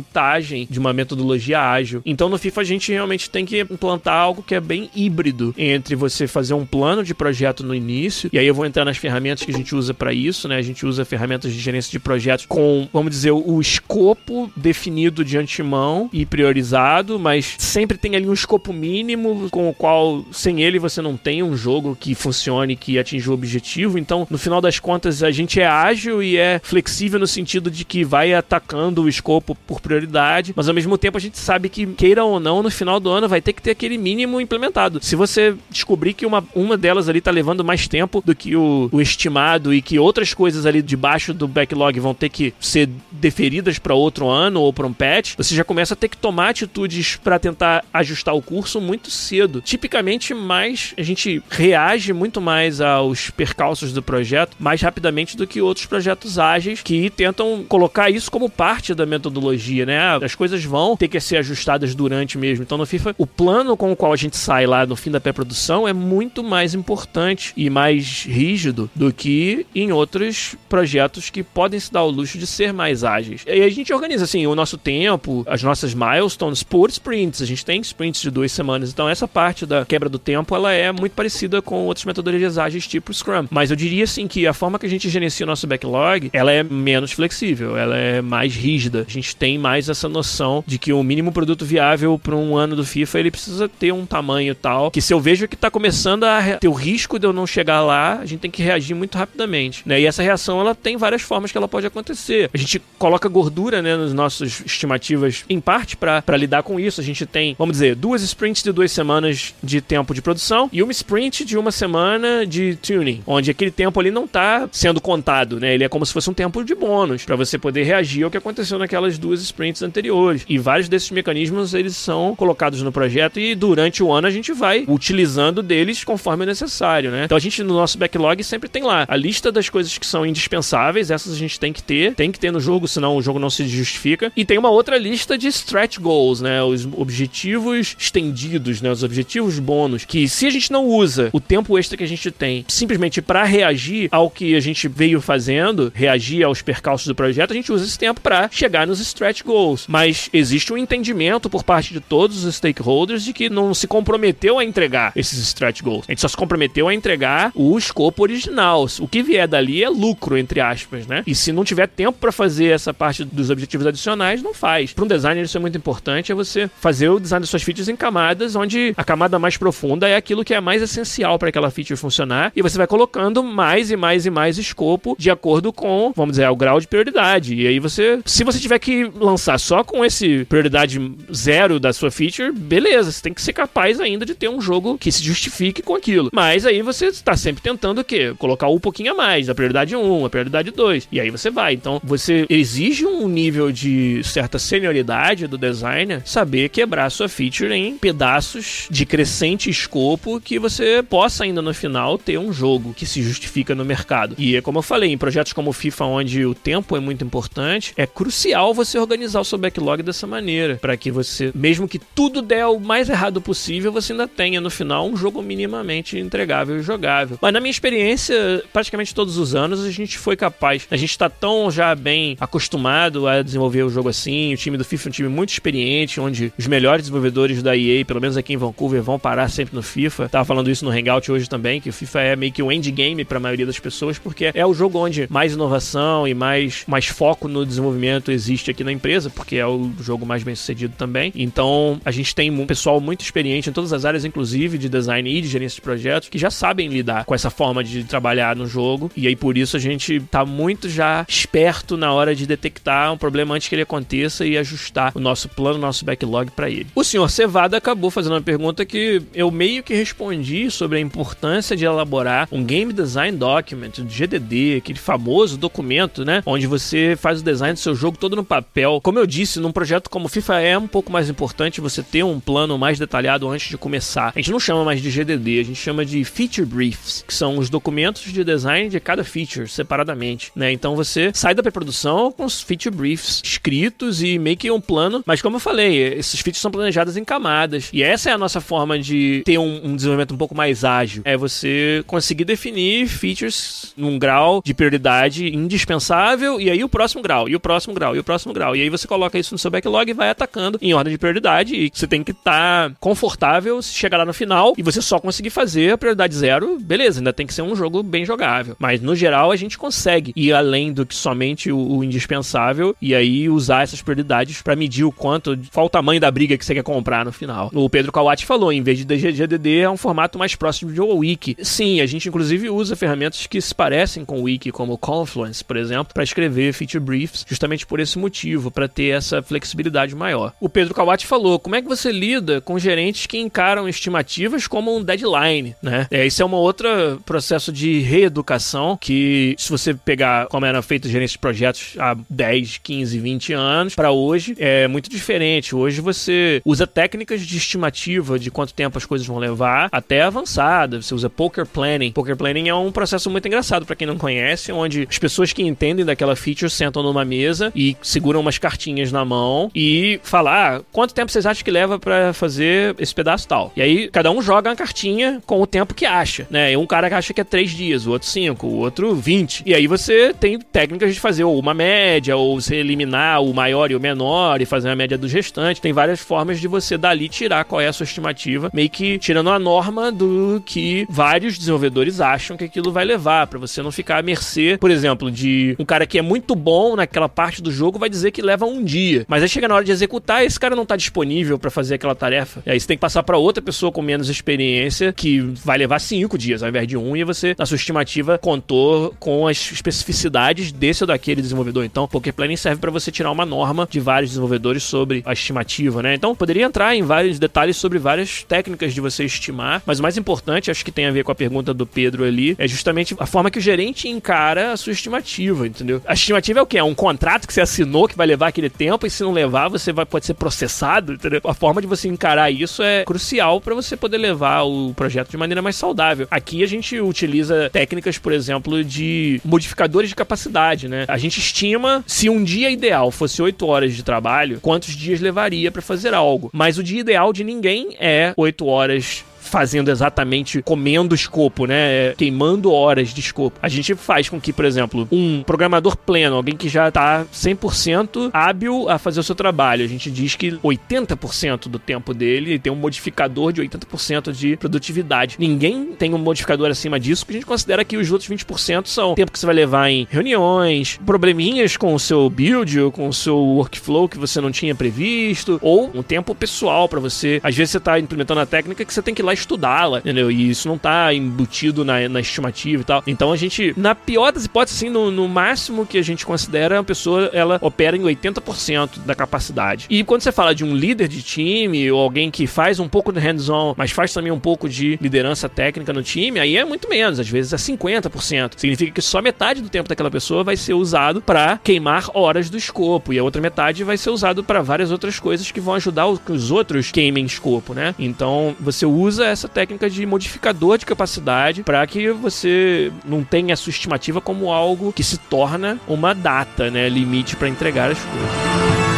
[0.68, 2.02] de uma metodologia ágil.
[2.04, 5.94] Então no FIFA a gente realmente tem que implantar algo que é bem híbrido entre
[5.94, 9.44] você fazer um plano de projeto no início, e aí eu vou entrar nas ferramentas
[9.44, 10.56] que a gente usa para isso, né?
[10.56, 15.38] A gente usa ferramentas de gerência de projetos com, vamos dizer, o escopo definido de
[15.38, 20.78] antemão e priorizado, mas sempre tem ali um escopo mínimo com o qual sem ele
[20.78, 23.98] você não tem um jogo que funcione, que atinja o objetivo.
[23.98, 27.84] Então, no final das contas, a gente é ágil e é flexível no sentido de
[27.84, 31.86] que vai atacando o escopo por prioridade, mas ao mesmo tempo a gente sabe que,
[31.86, 34.98] queira ou não, no final do ano vai ter que ter aquele mínimo implementado.
[35.00, 38.88] Se você descobrir que uma, uma delas ali tá levando mais tempo do que o,
[38.90, 43.78] o estimado e que outras coisas ali debaixo do backlog vão ter que ser deferidas
[43.78, 47.16] para outro ano ou para um patch, você já começa a ter que tomar atitudes
[47.16, 49.60] para tentar ajustar o curso muito cedo.
[49.60, 55.60] Tipicamente, mais a gente reage muito mais aos percalços do projeto mais rapidamente do que
[55.60, 60.16] outros projetos ágeis que tentam colocar isso como parte da metodologia, né?
[60.22, 62.62] As coisas vão ter que ser ajustadas durante mesmo.
[62.62, 65.20] Então, no FIFA, o plano com o qual a gente sai lá no fim da
[65.20, 71.78] pré-produção é muito mais importante e mais rígido do que em outros projetos que podem
[71.80, 73.42] se dar o luxo de ser mais ágeis.
[73.46, 77.42] E a gente organiza assim o nosso tempo, as nossas milestones por sprints.
[77.42, 78.90] A gente tem sprints de duas semanas.
[78.90, 82.86] Então, essa parte da quebra do tempo ela é muito parecida com outras metodologias ágeis
[82.86, 83.46] tipo Scrum.
[83.50, 86.52] Mas eu diria assim que a forma que a gente gerencia o nosso backlog ela
[86.52, 89.04] é menos flexível, ela é mais rígida.
[89.06, 92.76] A gente tem mais essa noção de que o mínimo produto viável para um ano
[92.76, 96.22] do FIFA ele precisa ter um tamanho tal que se eu vejo que está começando
[96.22, 99.18] a ter o risco de eu não chegar lá, a gente tem que reagir muito
[99.18, 99.82] rapidamente.
[99.84, 100.00] Né?
[100.00, 102.48] E essa reação ela tem várias formas que ela pode acontecer.
[102.54, 107.00] A gente coloca gordura né, nas nossas estimativas, em parte para lidar com isso.
[107.00, 110.80] A gente tem, vamos dizer, duas sprints de duas semanas de tempo de produção e
[110.80, 115.58] uma sprint de uma semana de tuning, onde aquele tempo ali não está sendo contado,
[115.58, 115.74] né?
[115.74, 118.36] Ele é como se fosse um tempo de bônus para você poder reagir ao que
[118.36, 120.44] aconteceu naquelas duas sprints anteriores.
[120.46, 124.52] E vários desses mecanismos eles são colocados no projeto e durante o ano a gente
[124.52, 127.24] vai utilizando deles conforme é necessário, né?
[127.24, 130.26] Então a gente no nosso backlog sempre tem lá a lista das coisas que são
[130.26, 133.38] indispensáveis, essas a gente tem que ter, tem que ter no jogo, senão o jogo
[133.38, 134.30] não se justifica.
[134.36, 136.62] E tem uma outra lista de stretch goals, né?
[136.62, 138.90] Os objetivos estendidos, né?
[138.90, 142.30] Os objetivos bônus, que se a gente não usa o tempo extra que a gente
[142.30, 147.52] tem simplesmente para reagir ao que a gente veio fazendo, reagir aos percalços do projeto,
[147.52, 149.86] a gente usa esse tempo para chegar nos stretch goals.
[149.88, 154.58] Mas existe um entendimento por parte de todos os stakeholders de que não se comprometeu
[154.58, 156.04] a entregar esses stretch goals.
[156.08, 158.86] A gente só se comprometeu a entregar o escopo original.
[159.00, 161.22] O que vier dali é lucro, entre aspas, né?
[161.26, 164.92] E se não tiver tempo para fazer essa parte dos objetivos adicionais, não faz.
[164.92, 167.88] Para um designer isso é muito importante, é você fazer o design das suas features
[167.88, 171.70] em camadas, onde a camada mais profunda é aquilo que é mais essencial para aquela
[171.70, 176.12] feature funcionar, e você vai colocando mais e mais e mais escopo de acordo com,
[176.14, 177.54] vamos dizer, o grau de prioridade.
[177.54, 181.00] E aí você, se você tiver que lançar só com esse prioridade
[181.34, 184.96] zero da sua feature, beleza, você tem que ser capaz ainda de ter um jogo
[184.96, 186.30] que se justifique com aquilo.
[186.32, 188.34] Mas aí você está sempre tentando o quê?
[188.38, 191.08] Colocar um pouquinho a mais, a prioridade 1, a prioridade 2.
[191.10, 191.74] E aí você vai.
[191.74, 197.98] Então, você exige um nível de certa senioridade do designer saber quebrar sua feature em
[197.98, 203.22] pedaços de crescente escopo que você possa ainda no final ter um jogo que se
[203.22, 204.34] justifica no mercado.
[204.38, 207.92] E é como eu falei, em projetos como FIFA, onde o tempo é muito importante,
[207.96, 212.42] é crucial você organizar o seu backlog dessa maneira, para que você, mesmo que tudo
[212.42, 216.82] der o mais errado possível, você ainda tenha no final um jogo minimamente entregável e
[216.82, 217.38] jogável.
[217.40, 220.86] Mas na minha experiência, praticamente todos os anos a gente foi capaz.
[220.90, 224.54] A gente está tão já bem acostumado a desenvolver o jogo assim.
[224.54, 228.04] O time do FIFA é um time muito experiente, onde os melhores desenvolvedores da EA,
[228.04, 230.28] pelo menos aqui em Vancouver, vão parar sempre no FIFA.
[230.28, 233.24] Tava falando isso no Hangout hoje também, que o FIFA é meio que um endgame
[233.24, 237.06] para a maioria das pessoas, porque é o jogo onde mais inovação e mais, mais
[237.06, 241.32] foco no desenvolvimento existe aqui na empresa, porque é o jogo mais bem sucedido também.
[241.34, 245.30] Então a gente tem um pessoal muito experiente em todas as áreas, inclusive de design
[245.30, 248.66] e de gerência de projetos, que já sabem lidar com essa forma de trabalhar no
[248.66, 249.10] jogo.
[249.16, 253.18] E aí por isso a gente tá muito já esperto na hora de detectar um
[253.18, 256.86] problema antes que ele aconteça e ajustar o nosso plano, o nosso backlog para ele.
[256.94, 261.76] O senhor Cevada acabou fazendo uma pergunta que eu meio que respondi sobre a importância
[261.76, 266.42] de elaborar um Game Design Document, GDD, aquele famoso documento, né?
[266.46, 268.95] Onde você faz o design do seu jogo todo no papel.
[269.00, 272.40] Como eu disse, num projeto como FIFA é um pouco mais importante você ter um
[272.40, 274.32] plano mais detalhado antes de começar.
[274.34, 277.58] A gente não chama mais de GDD, a gente chama de Feature Briefs, que são
[277.58, 280.72] os documentos de design de cada feature separadamente, né?
[280.72, 285.22] Então você sai da pré-produção com os Feature Briefs escritos e meio que um plano,
[285.26, 287.90] mas como eu falei, esses features são planejados em camadas.
[287.92, 291.22] E essa é a nossa forma de ter um, um desenvolvimento um pouco mais ágil.
[291.24, 297.48] É você conseguir definir features num grau de prioridade indispensável e aí o próximo grau,
[297.48, 298.76] e o próximo grau, e o próximo grau.
[298.76, 301.74] E aí você coloca isso no seu backlog e vai atacando em ordem de prioridade
[301.74, 305.18] e você tem que estar tá confortável se chegar lá no final e você só
[305.18, 308.76] conseguir fazer a prioridade zero, beleza, ainda tem que ser um jogo bem jogável.
[308.78, 313.14] Mas no geral a gente consegue ir além do que somente o, o indispensável e
[313.14, 316.74] aí usar essas prioridades para medir o quanto, qual o tamanho da briga que você
[316.74, 317.70] quer comprar no final.
[317.74, 321.56] O Pedro Kawati falou, em vez de DGDD é um formato mais próximo de Wiki.
[321.62, 325.64] Sim, a gente inclusive usa ferramentas que se parecem com o Wiki, como o Confluence,
[325.64, 330.52] por exemplo, para escrever feature briefs, justamente por esse motivo, para ter essa flexibilidade maior.
[330.60, 334.94] O Pedro Kawati falou, como é que você lida com gerentes que encaram estimativas como
[334.94, 336.06] um deadline, né?
[336.10, 336.86] É, isso é um outro
[337.24, 342.78] processo de reeducação que, se você pegar como era feito gerência de projetos há 10,
[342.82, 345.74] 15, 20 anos, para hoje é muito diferente.
[345.74, 351.00] Hoje você usa técnicas de estimativa de quanto tempo as coisas vão levar, até avançada.
[351.00, 352.12] Você usa poker planning.
[352.12, 355.62] Poker planning é um processo muito engraçado para quem não conhece, onde as pessoas que
[355.62, 360.82] entendem daquela feature sentam numa mesa e seguram umas cartinhas na mão e falar ah,
[360.90, 363.72] quanto tempo vocês acham que leva para fazer esse pedaço tal.
[363.76, 366.72] E aí cada um joga uma cartinha com o tempo que acha, né?
[366.72, 369.62] E um cara acha que é três dias, o outro cinco, o outro vinte.
[369.64, 373.94] E aí você tem técnicas de fazer uma média, ou você eliminar o maior e
[373.94, 375.80] o menor e fazer a média dos restantes.
[375.80, 379.50] Tem várias formas de você dali tirar qual é a sua estimativa, meio que tirando
[379.50, 384.18] a norma do que vários desenvolvedores acham que aquilo vai levar, para você não ficar
[384.18, 387.98] à mercê, por exemplo, de um cara que é muito bom naquela parte do jogo
[387.98, 390.74] vai dizer que leva um dia, mas aí chega na hora de executar, esse cara
[390.74, 392.62] não tá disponível para fazer aquela tarefa.
[392.64, 395.98] E aí você tem que passar para outra pessoa com menos experiência que vai levar
[395.98, 400.72] cinco dias ao invés de um, e você, na sua estimativa, contou com as especificidades
[400.72, 401.84] desse ou daquele desenvolvedor.
[401.84, 406.02] Então, Poker Planning serve para você tirar uma norma de vários desenvolvedores sobre a estimativa,
[406.02, 406.14] né?
[406.14, 410.16] Então, poderia entrar em vários detalhes sobre várias técnicas de você estimar, mas o mais
[410.16, 413.26] importante, acho que tem a ver com a pergunta do Pedro ali, é justamente a
[413.26, 416.00] forma que o gerente encara a sua estimativa, entendeu?
[416.06, 416.78] A estimativa é o quê?
[416.78, 419.68] É um contrato que você assinou que vai levar aquele tempo, e se não levar,
[419.68, 421.40] você vai, pode ser processado, entendeu?
[421.44, 425.36] A forma de você encarar isso é crucial para você poder levar o projeto de
[425.36, 426.26] maneira mais saudável.
[426.30, 431.04] Aqui a gente utiliza técnicas, por exemplo, de modificadores de capacidade, né?
[431.08, 435.70] A gente estima se um dia ideal fosse 8 horas de trabalho, quantos dias levaria
[435.70, 436.50] para fazer algo.
[436.52, 442.14] Mas o dia ideal de ninguém é 8 horas fazendo exatamente comendo escopo, né?
[442.16, 443.58] Queimando horas de escopo.
[443.62, 448.30] A gente faz com que, por exemplo, um programador pleno, alguém que já está 100%
[448.32, 452.72] hábil a fazer o seu trabalho, a gente diz que 80% do tempo dele tem
[452.72, 455.36] um modificador de 80% de produtividade.
[455.38, 459.14] Ninguém tem um modificador acima disso, porque a gente considera que os outros 20% são
[459.14, 463.12] tempo que você vai levar em reuniões, probleminhas com o seu build ou com o
[463.12, 467.40] seu workflow que você não tinha previsto, ou um tempo pessoal para você.
[467.42, 470.30] Às vezes você está implementando a técnica que você tem que ir lá estudá-la, entendeu?
[470.30, 473.02] E isso não tá embutido na, na estimativa e tal.
[473.06, 476.80] Então a gente, na pior das hipóteses, assim, no, no máximo que a gente considera,
[476.80, 479.86] a pessoa ela opera em 80% da capacidade.
[479.88, 483.12] E quando você fala de um líder de time ou alguém que faz um pouco
[483.12, 486.88] de hands-on, mas faz também um pouco de liderança técnica no time, aí é muito
[486.88, 488.52] menos, às vezes é 50%.
[488.56, 492.56] Significa que só metade do tempo daquela pessoa vai ser usado para queimar horas do
[492.56, 496.06] escopo e a outra metade vai ser usado para várias outras coisas que vão ajudar
[496.18, 497.94] que os outros queimem escopo, né?
[497.98, 503.56] Então você usa essa técnica de modificador de capacidade para que você não tenha a
[503.56, 508.95] sua estimativa como algo que se torna uma data, né, limite para entregar as coisas.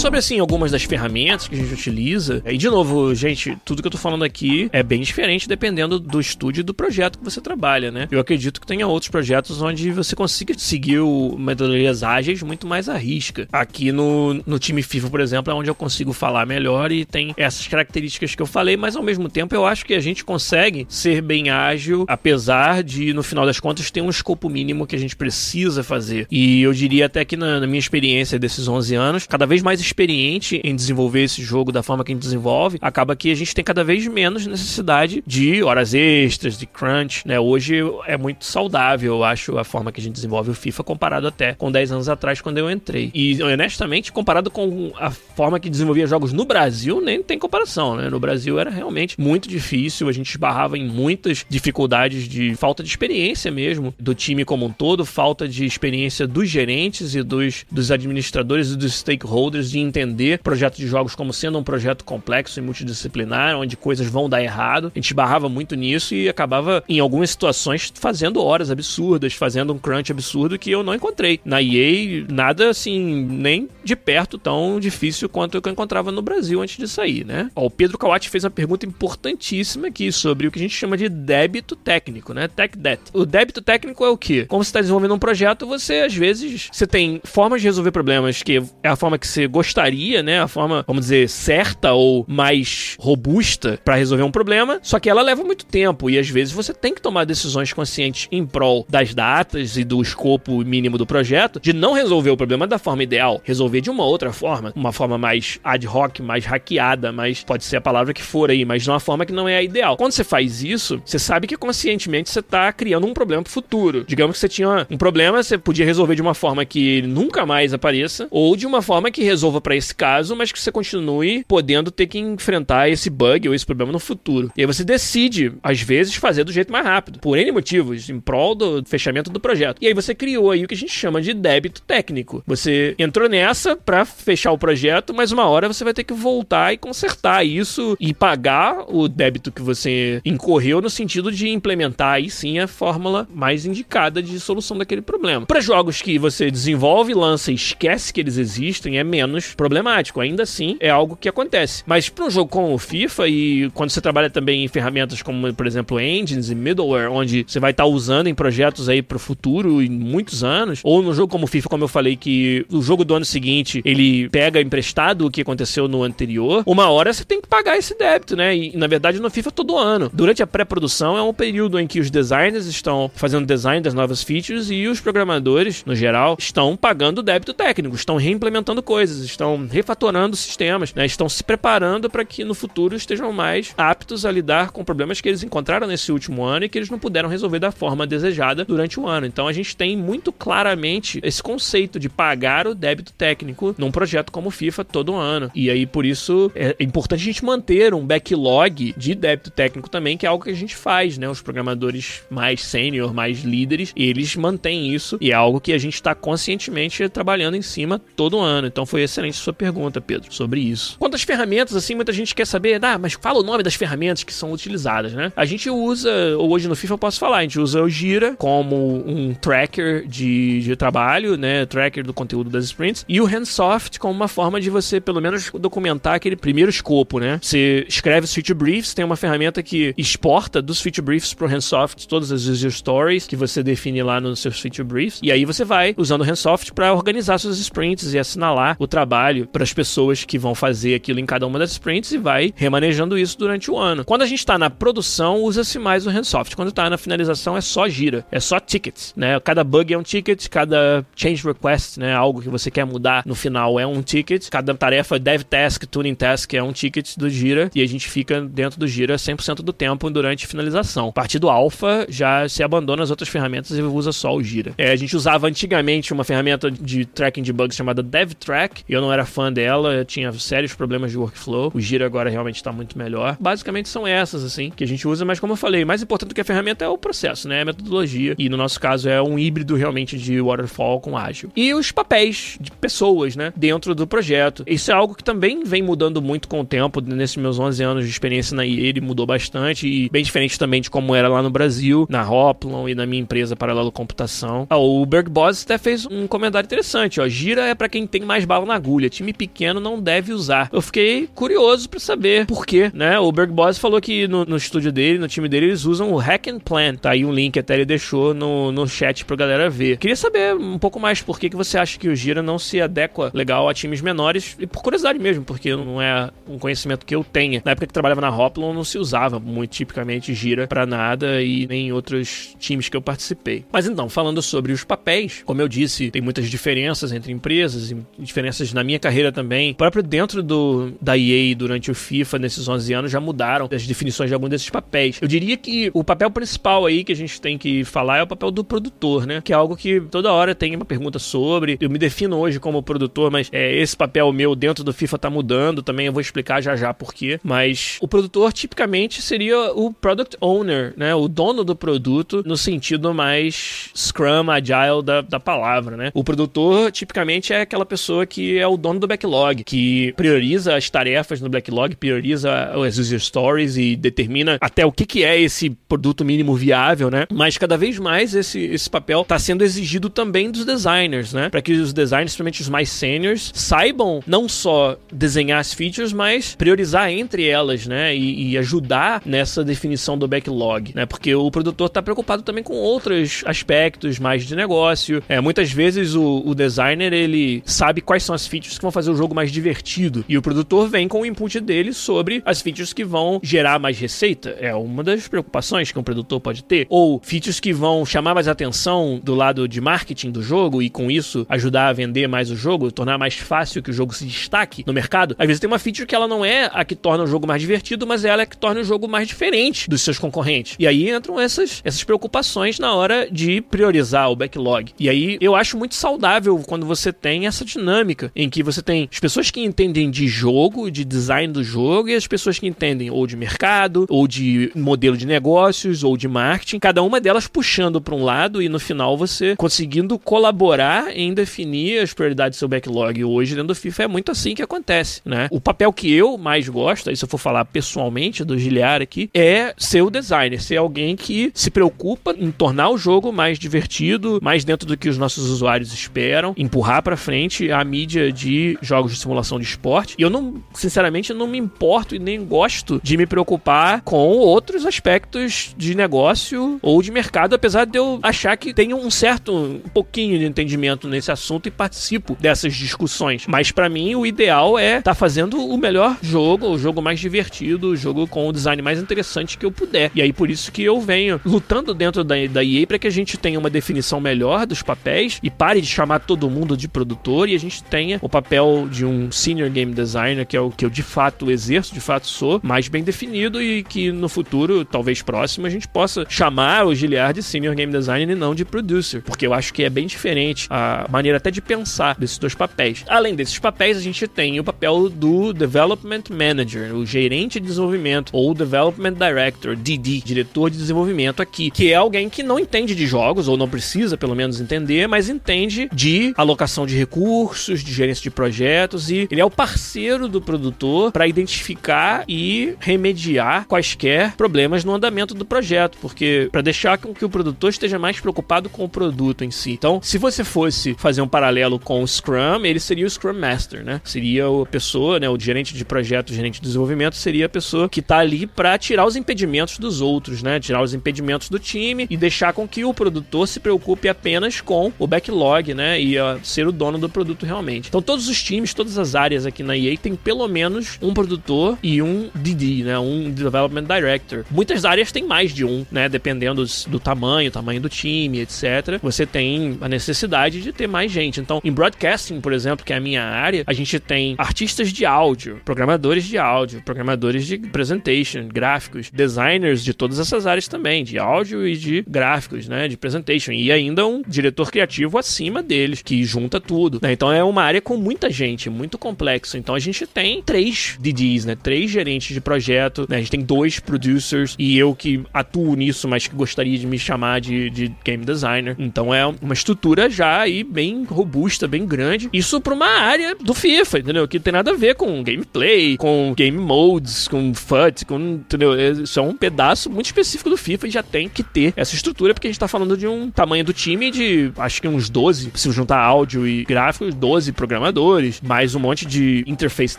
[0.00, 3.86] Sobre, assim, algumas das ferramentas que a gente utiliza, e de novo, gente, tudo que
[3.86, 7.38] eu tô falando aqui é bem diferente dependendo do estúdio e do projeto que você
[7.38, 8.08] trabalha, né?
[8.10, 11.02] Eu acredito que tenha outros projetos onde você consiga seguir
[11.38, 13.46] metodologias ágeis muito mais à risca.
[13.52, 17.34] Aqui no, no time FIFA, por exemplo, é onde eu consigo falar melhor e tem
[17.36, 20.86] essas características que eu falei, mas ao mesmo tempo eu acho que a gente consegue
[20.88, 24.98] ser bem ágil, apesar de, no final das contas, ter um escopo mínimo que a
[24.98, 26.26] gente precisa fazer.
[26.30, 29.89] E eu diria até que na, na minha experiência desses 11 anos, cada vez mais
[29.90, 33.54] experiente em desenvolver esse jogo da forma que a gente desenvolve, acaba que a gente
[33.54, 37.38] tem cada vez menos necessidade de horas extras, de crunch, né?
[37.38, 41.26] Hoje é muito saudável, eu acho, a forma que a gente desenvolve o FIFA comparado
[41.26, 43.10] até com 10 anos atrás, quando eu entrei.
[43.14, 48.08] E, honestamente, comparado com a forma que desenvolvia jogos no Brasil, nem tem comparação, né?
[48.08, 52.88] No Brasil era realmente muito difícil, a gente esbarrava em muitas dificuldades de falta de
[52.88, 57.90] experiência mesmo do time como um todo, falta de experiência dos gerentes e dos, dos
[57.90, 62.62] administradores e dos stakeholders de entender projeto de jogos como sendo um projeto complexo e
[62.62, 64.92] multidisciplinar, onde coisas vão dar errado.
[64.94, 69.78] A gente barrava muito nisso e acabava, em algumas situações, fazendo horas absurdas, fazendo um
[69.78, 71.40] crunch absurdo que eu não encontrei.
[71.44, 76.76] Na EA, nada assim, nem de perto tão difícil quanto eu encontrava no Brasil antes
[76.76, 77.50] de sair, né?
[77.54, 80.96] Ó, o Pedro Kawati fez uma pergunta importantíssima aqui sobre o que a gente chama
[80.96, 82.48] de débito técnico, né?
[82.48, 83.02] Tech debt.
[83.12, 84.46] O débito técnico é o quê?
[84.46, 88.42] Como você está desenvolvendo um projeto, você às vezes você tem formas de resolver problemas
[88.42, 90.40] que é a forma que você gostaria gostaria, né?
[90.40, 95.22] A forma, vamos dizer, certa ou mais robusta para resolver um problema, só que ela
[95.22, 99.14] leva muito tempo e às vezes você tem que tomar decisões conscientes em prol das
[99.14, 103.40] datas e do escopo mínimo do projeto, de não resolver o problema da forma ideal,
[103.44, 107.76] resolver de uma outra forma, uma forma mais ad hoc, mais hackeada, mas pode ser
[107.76, 109.96] a palavra que for aí, mas de uma forma que não é a ideal.
[109.96, 114.04] Quando você faz isso, você sabe que conscientemente você tá criando um problema pro futuro.
[114.06, 117.72] Digamos que você tinha um problema, você podia resolver de uma forma que nunca mais
[117.72, 121.90] apareça, ou de uma forma que resolva para esse caso, mas que você continue podendo
[121.90, 124.50] ter que enfrentar esse bug ou esse problema no futuro.
[124.56, 128.20] E aí você decide, às vezes, fazer do jeito mais rápido, por N motivos, em
[128.20, 129.78] prol do fechamento do projeto.
[129.80, 132.42] E aí você criou aí o que a gente chama de débito técnico.
[132.46, 136.72] Você entrou nessa para fechar o projeto, mas uma hora você vai ter que voltar
[136.72, 142.30] e consertar isso e pagar o débito que você incorreu no sentido de implementar aí
[142.30, 145.46] sim a fórmula mais indicada de solução daquele problema.
[145.46, 150.20] Para jogos que você desenvolve, lança e esquece que eles existem, é menos problemático.
[150.20, 151.82] Ainda assim, é algo que acontece.
[151.86, 155.52] Mas para um jogo como o FIFA e quando você trabalha também em ferramentas como,
[155.54, 159.16] por exemplo, engines e middleware, onde você vai estar tá usando em projetos aí para
[159.16, 162.64] o futuro em muitos anos, ou no jogo como o FIFA, como eu falei, que
[162.70, 167.12] o jogo do ano seguinte ele pega emprestado o que aconteceu no anterior, uma hora
[167.12, 168.56] você tem que pagar esse débito, né?
[168.56, 170.10] E na verdade no FIFA todo ano.
[170.12, 174.22] Durante a pré-produção é um período em que os designers estão fazendo design das novas
[174.22, 180.36] features e os programadores, no geral, estão pagando débito técnico, estão reimplementando coisas, estão refatorando
[180.36, 181.06] sistemas, né?
[181.06, 185.28] Estão se preparando para que no futuro estejam mais aptos a lidar com problemas que
[185.28, 189.00] eles encontraram nesse último ano e que eles não puderam resolver da forma desejada durante
[189.00, 189.26] o ano.
[189.26, 194.30] Então a gente tem muito claramente esse conceito de pagar o débito técnico num projeto
[194.30, 195.50] como FIFA todo ano.
[195.54, 200.18] E aí por isso é importante a gente manter um backlog de débito técnico também,
[200.18, 201.28] que é algo que a gente faz, né?
[201.28, 205.94] Os programadores mais sênior, mais líderes, eles mantêm isso e é algo que a gente
[205.94, 208.66] está conscientemente trabalhando em cima todo ano.
[208.66, 210.96] Então foi excelente sua pergunta, Pedro, sobre isso.
[210.98, 214.24] Quanto às ferramentas, assim, muita gente quer saber, ah, mas fala o nome das ferramentas
[214.24, 215.32] que são utilizadas, né?
[215.36, 218.34] A gente usa, ou hoje no FIFA eu posso falar, a gente usa o Gira
[218.36, 221.66] como um tracker de, de trabalho, né?
[221.66, 225.50] Tracker do conteúdo das sprints, e o Handsoft como uma forma de você, pelo menos,
[225.58, 227.38] documentar aquele primeiro escopo, né?
[227.42, 232.06] Você escreve os feature briefs, tem uma ferramenta que exporta dos feature briefs pro Handsoft
[232.08, 235.64] todas as user stories que você define lá nos seus feature briefs, e aí você
[235.64, 239.19] vai usando o Handsoft para organizar suas sprints e assinalar o trabalho
[239.52, 243.18] para as pessoas que vão fazer aquilo em cada uma das sprints e vai remanejando
[243.18, 244.04] isso durante o ano.
[244.04, 246.56] Quando a gente está na produção, usa-se mais o Handsoft.
[246.56, 249.38] Quando está na finalização, é só gira, é só tickets, né?
[249.40, 252.14] Cada bug é um ticket, cada change request, né?
[252.14, 256.14] Algo que você quer mudar no final é um ticket, cada tarefa dev task, tuning
[256.14, 259.72] task é um ticket do gira e a gente fica dentro do gira 100% do
[259.72, 261.08] tempo durante finalização.
[261.08, 264.72] A partir do alpha, já se abandona as outras ferramentas e usa só o gira.
[264.76, 269.12] É, a gente usava antigamente uma ferramenta de tracking de bugs chamada DevTrack, eu não
[269.12, 271.70] era fã dela, eu tinha sérios problemas de workflow.
[271.74, 273.36] O gira agora realmente está muito melhor.
[273.40, 276.34] Basicamente são essas, assim, que a gente usa, mas como eu falei, mais importante do
[276.34, 277.58] que a ferramenta é o processo, né?
[277.58, 278.34] É a metodologia.
[278.38, 281.50] E no nosso caso é um híbrido realmente de waterfall com ágil.
[281.54, 283.52] E os papéis de pessoas, né?
[283.56, 284.64] Dentro do projeto.
[284.66, 287.00] Isso é algo que também vem mudando muito com o tempo.
[287.00, 290.80] Nesses meus 11 anos de experiência na EA, ele mudou bastante e bem diferente também
[290.80, 294.66] de como era lá no Brasil, na Hoplon e na minha empresa Paralelo Computação.
[294.68, 297.28] Ah, o Berg Boss até fez um comentário interessante, ó.
[297.28, 298.89] Gira é para quem tem mais bala na agulha.
[299.10, 300.68] Time pequeno não deve usar.
[300.72, 303.18] Eu fiquei curioso para saber por quê, né?
[303.18, 306.16] O Berg Boss falou que no, no estúdio dele, no time dele, eles usam o
[306.16, 306.94] Hack and Plan.
[306.94, 309.96] Tá aí um link até ele deixou no, no chat pra galera ver.
[309.98, 312.80] Queria saber um pouco mais por que, que você acha que o Gira não se
[312.80, 317.14] adequa legal a times menores, e por curiosidade mesmo, porque não é um conhecimento que
[317.14, 317.62] eu tenha.
[317.64, 321.66] Na época que trabalhava na Hoplon, não se usava muito tipicamente Gira para nada e
[321.66, 323.64] nem em outros times que eu participei.
[323.72, 327.96] Mas então, falando sobre os papéis, como eu disse, tem muitas diferenças entre empresas e
[328.18, 329.74] diferenças na minha carreira também.
[329.74, 334.30] Próprio dentro do da EA durante o FIFA nesses 11 anos já mudaram as definições
[334.30, 335.18] de algum desses papéis.
[335.20, 338.26] Eu diria que o papel principal aí que a gente tem que falar é o
[338.26, 339.40] papel do produtor, né?
[339.42, 341.76] Que é algo que toda hora tem uma pergunta sobre.
[341.80, 345.30] Eu me defino hoje como produtor, mas é, esse papel meu dentro do FIFA tá
[345.30, 346.06] mudando também.
[346.06, 347.38] Eu vou explicar já já por quê.
[347.42, 351.14] Mas o produtor tipicamente seria o product owner, né?
[351.14, 356.10] O dono do produto no sentido mais Scrum, Agile da, da palavra, né?
[356.14, 360.88] O produtor tipicamente é aquela pessoa que é o dono do backlog, que prioriza as
[360.88, 365.70] tarefas no backlog, prioriza as user stories e determina até o que, que é esse
[365.88, 367.26] produto mínimo viável, né?
[367.32, 371.48] Mas cada vez mais esse, esse papel está sendo exigido também dos designers, né?
[371.48, 376.54] Para que os designers, principalmente os mais seniors, saibam não só desenhar as features, mas
[376.54, 378.14] priorizar entre elas, né?
[378.14, 381.06] E, e ajudar nessa definição do backlog, né?
[381.06, 385.22] Porque o produtor está preocupado também com outros aspectos mais de negócio.
[385.28, 389.10] É, muitas vezes o, o designer ele sabe quais são as features que vão fazer
[389.10, 392.92] o jogo mais divertido e o produtor vem com o input dele sobre as features
[392.92, 394.56] que vão gerar mais receita.
[394.60, 396.86] É uma das preocupações que um produtor pode ter.
[396.88, 401.10] Ou features que vão chamar mais atenção do lado de marketing do jogo e com
[401.10, 404.84] isso ajudar a vender mais o jogo, tornar mais fácil que o jogo se destaque
[404.86, 405.34] no mercado.
[405.38, 407.60] Às vezes tem uma feature que ela não é a que torna o jogo mais
[407.60, 410.76] divertido, mas ela é a que torna o jogo mais diferente dos seus concorrentes.
[410.78, 414.92] E aí entram essas, essas preocupações na hora de priorizar o backlog.
[414.98, 419.08] E aí eu acho muito saudável quando você tem essa dinâmica em que você tem
[419.10, 423.10] as pessoas que entendem de jogo, de design do jogo, e as pessoas que entendem
[423.10, 428.00] ou de mercado, ou de modelo de negócios, ou de marketing, cada uma delas puxando
[428.00, 432.68] para um lado e no final você conseguindo colaborar em definir as prioridades do seu
[432.68, 433.22] backlog.
[433.24, 435.48] Hoje, dentro do FIFA, é muito assim que acontece, né?
[435.50, 439.30] O papel que eu mais gosto, aí se eu for falar pessoalmente do Giliar aqui,
[439.34, 444.38] é ser o designer, ser alguém que se preocupa em tornar o jogo mais divertido,
[444.42, 449.12] mais dentro do que os nossos usuários esperam, empurrar para frente a mídia de jogos
[449.12, 450.14] de simulação de esporte.
[450.18, 454.86] E eu não, sinceramente, não me importo e nem gosto de me preocupar com outros
[454.86, 459.88] aspectos de negócio ou de mercado, apesar de eu achar que tenho um certo, um
[459.92, 463.44] pouquinho de entendimento nesse assunto e participo dessas discussões.
[463.46, 467.20] Mas para mim o ideal é estar tá fazendo o melhor jogo, o jogo mais
[467.20, 470.10] divertido, o jogo com o design mais interessante que eu puder.
[470.14, 473.10] E aí por isso que eu venho lutando dentro da, da EA para que a
[473.10, 477.48] gente tenha uma definição melhor dos papéis e pare de chamar todo mundo de produtor
[477.48, 480.84] e a gente tenha o papel de um senior game designer, que é o que
[480.84, 485.22] eu de fato exerço, de fato sou, mais bem definido e que no futuro, talvez
[485.22, 489.22] próximo, a gente possa chamar o Giliard de senior game designer e não de producer,
[489.22, 493.04] porque eu acho que é bem diferente a maneira até de pensar desses dois papéis.
[493.08, 498.30] Além desses papéis, a gente tem o papel do development manager, o gerente de desenvolvimento
[498.32, 503.06] ou development director, DD, diretor de desenvolvimento aqui, que é alguém que não entende de
[503.06, 508.22] jogos ou não precisa pelo menos entender, mas entende de alocação de recursos, de gerência
[508.22, 514.84] de projetos e ele é o parceiro do produtor para identificar e remediar quaisquer problemas
[514.84, 518.84] no andamento do projeto, porque para deixar com que o produtor esteja mais preocupado com
[518.84, 519.72] o produto em si.
[519.72, 523.84] Então, se você fosse fazer um paralelo com o Scrum, ele seria o Scrum Master,
[523.84, 524.00] né?
[524.04, 527.88] Seria a pessoa, né, o gerente de projeto, o gerente de desenvolvimento seria a pessoa
[527.88, 530.60] que está ali para tirar os impedimentos dos outros, né?
[530.60, 534.92] Tirar os impedimentos do time e deixar com que o produtor se preocupe apenas com
[534.98, 536.00] o backlog, né?
[536.00, 537.88] E uh, ser o dono do produto realmente.
[537.88, 541.78] Então, todos os times, todas as áreas aqui na EA tem pelo menos um produtor
[541.82, 542.98] e um DD, né?
[542.98, 544.44] Um Development Director.
[544.50, 546.08] Muitas áreas têm mais de um, né?
[546.08, 548.98] Dependendo do tamanho, tamanho do time, etc.
[549.02, 551.40] Você tem a necessidade de ter mais gente.
[551.40, 555.04] Então, em broadcasting, por exemplo, que é a minha área, a gente tem artistas de
[555.04, 561.18] áudio, programadores de áudio, programadores de presentation, gráficos, designers de todas essas áreas também, de
[561.18, 562.88] áudio e de gráficos, né?
[562.88, 563.52] De presentation.
[563.52, 566.98] E ainda um diretor criativo acima deles, que junta tudo.
[567.02, 567.12] Né?
[567.12, 569.58] Então é uma área com muita gente, muito complexo.
[569.58, 571.56] Então a gente tem três DDs, né?
[571.60, 573.16] Três gerentes de projeto, né?
[573.16, 577.00] A gente tem dois producers e eu que atuo nisso, mas que gostaria de me
[577.00, 578.76] chamar de, de game designer.
[578.78, 582.30] Então é uma estrutura já aí bem robusta, bem grande.
[582.32, 584.28] Isso para uma área do FIFA, entendeu?
[584.28, 589.02] Que tem nada a ver com gameplay, com game modes, com FUT, com, entendeu?
[589.02, 592.34] Isso é um pedaço muito específico do FIFA e já tem que ter essa estrutura,
[592.34, 595.50] porque a gente tá falando de um tamanho do time de acho que uns 12,
[595.56, 599.98] se juntar áudio e gráficos, 12 programadores, mais um monte de interface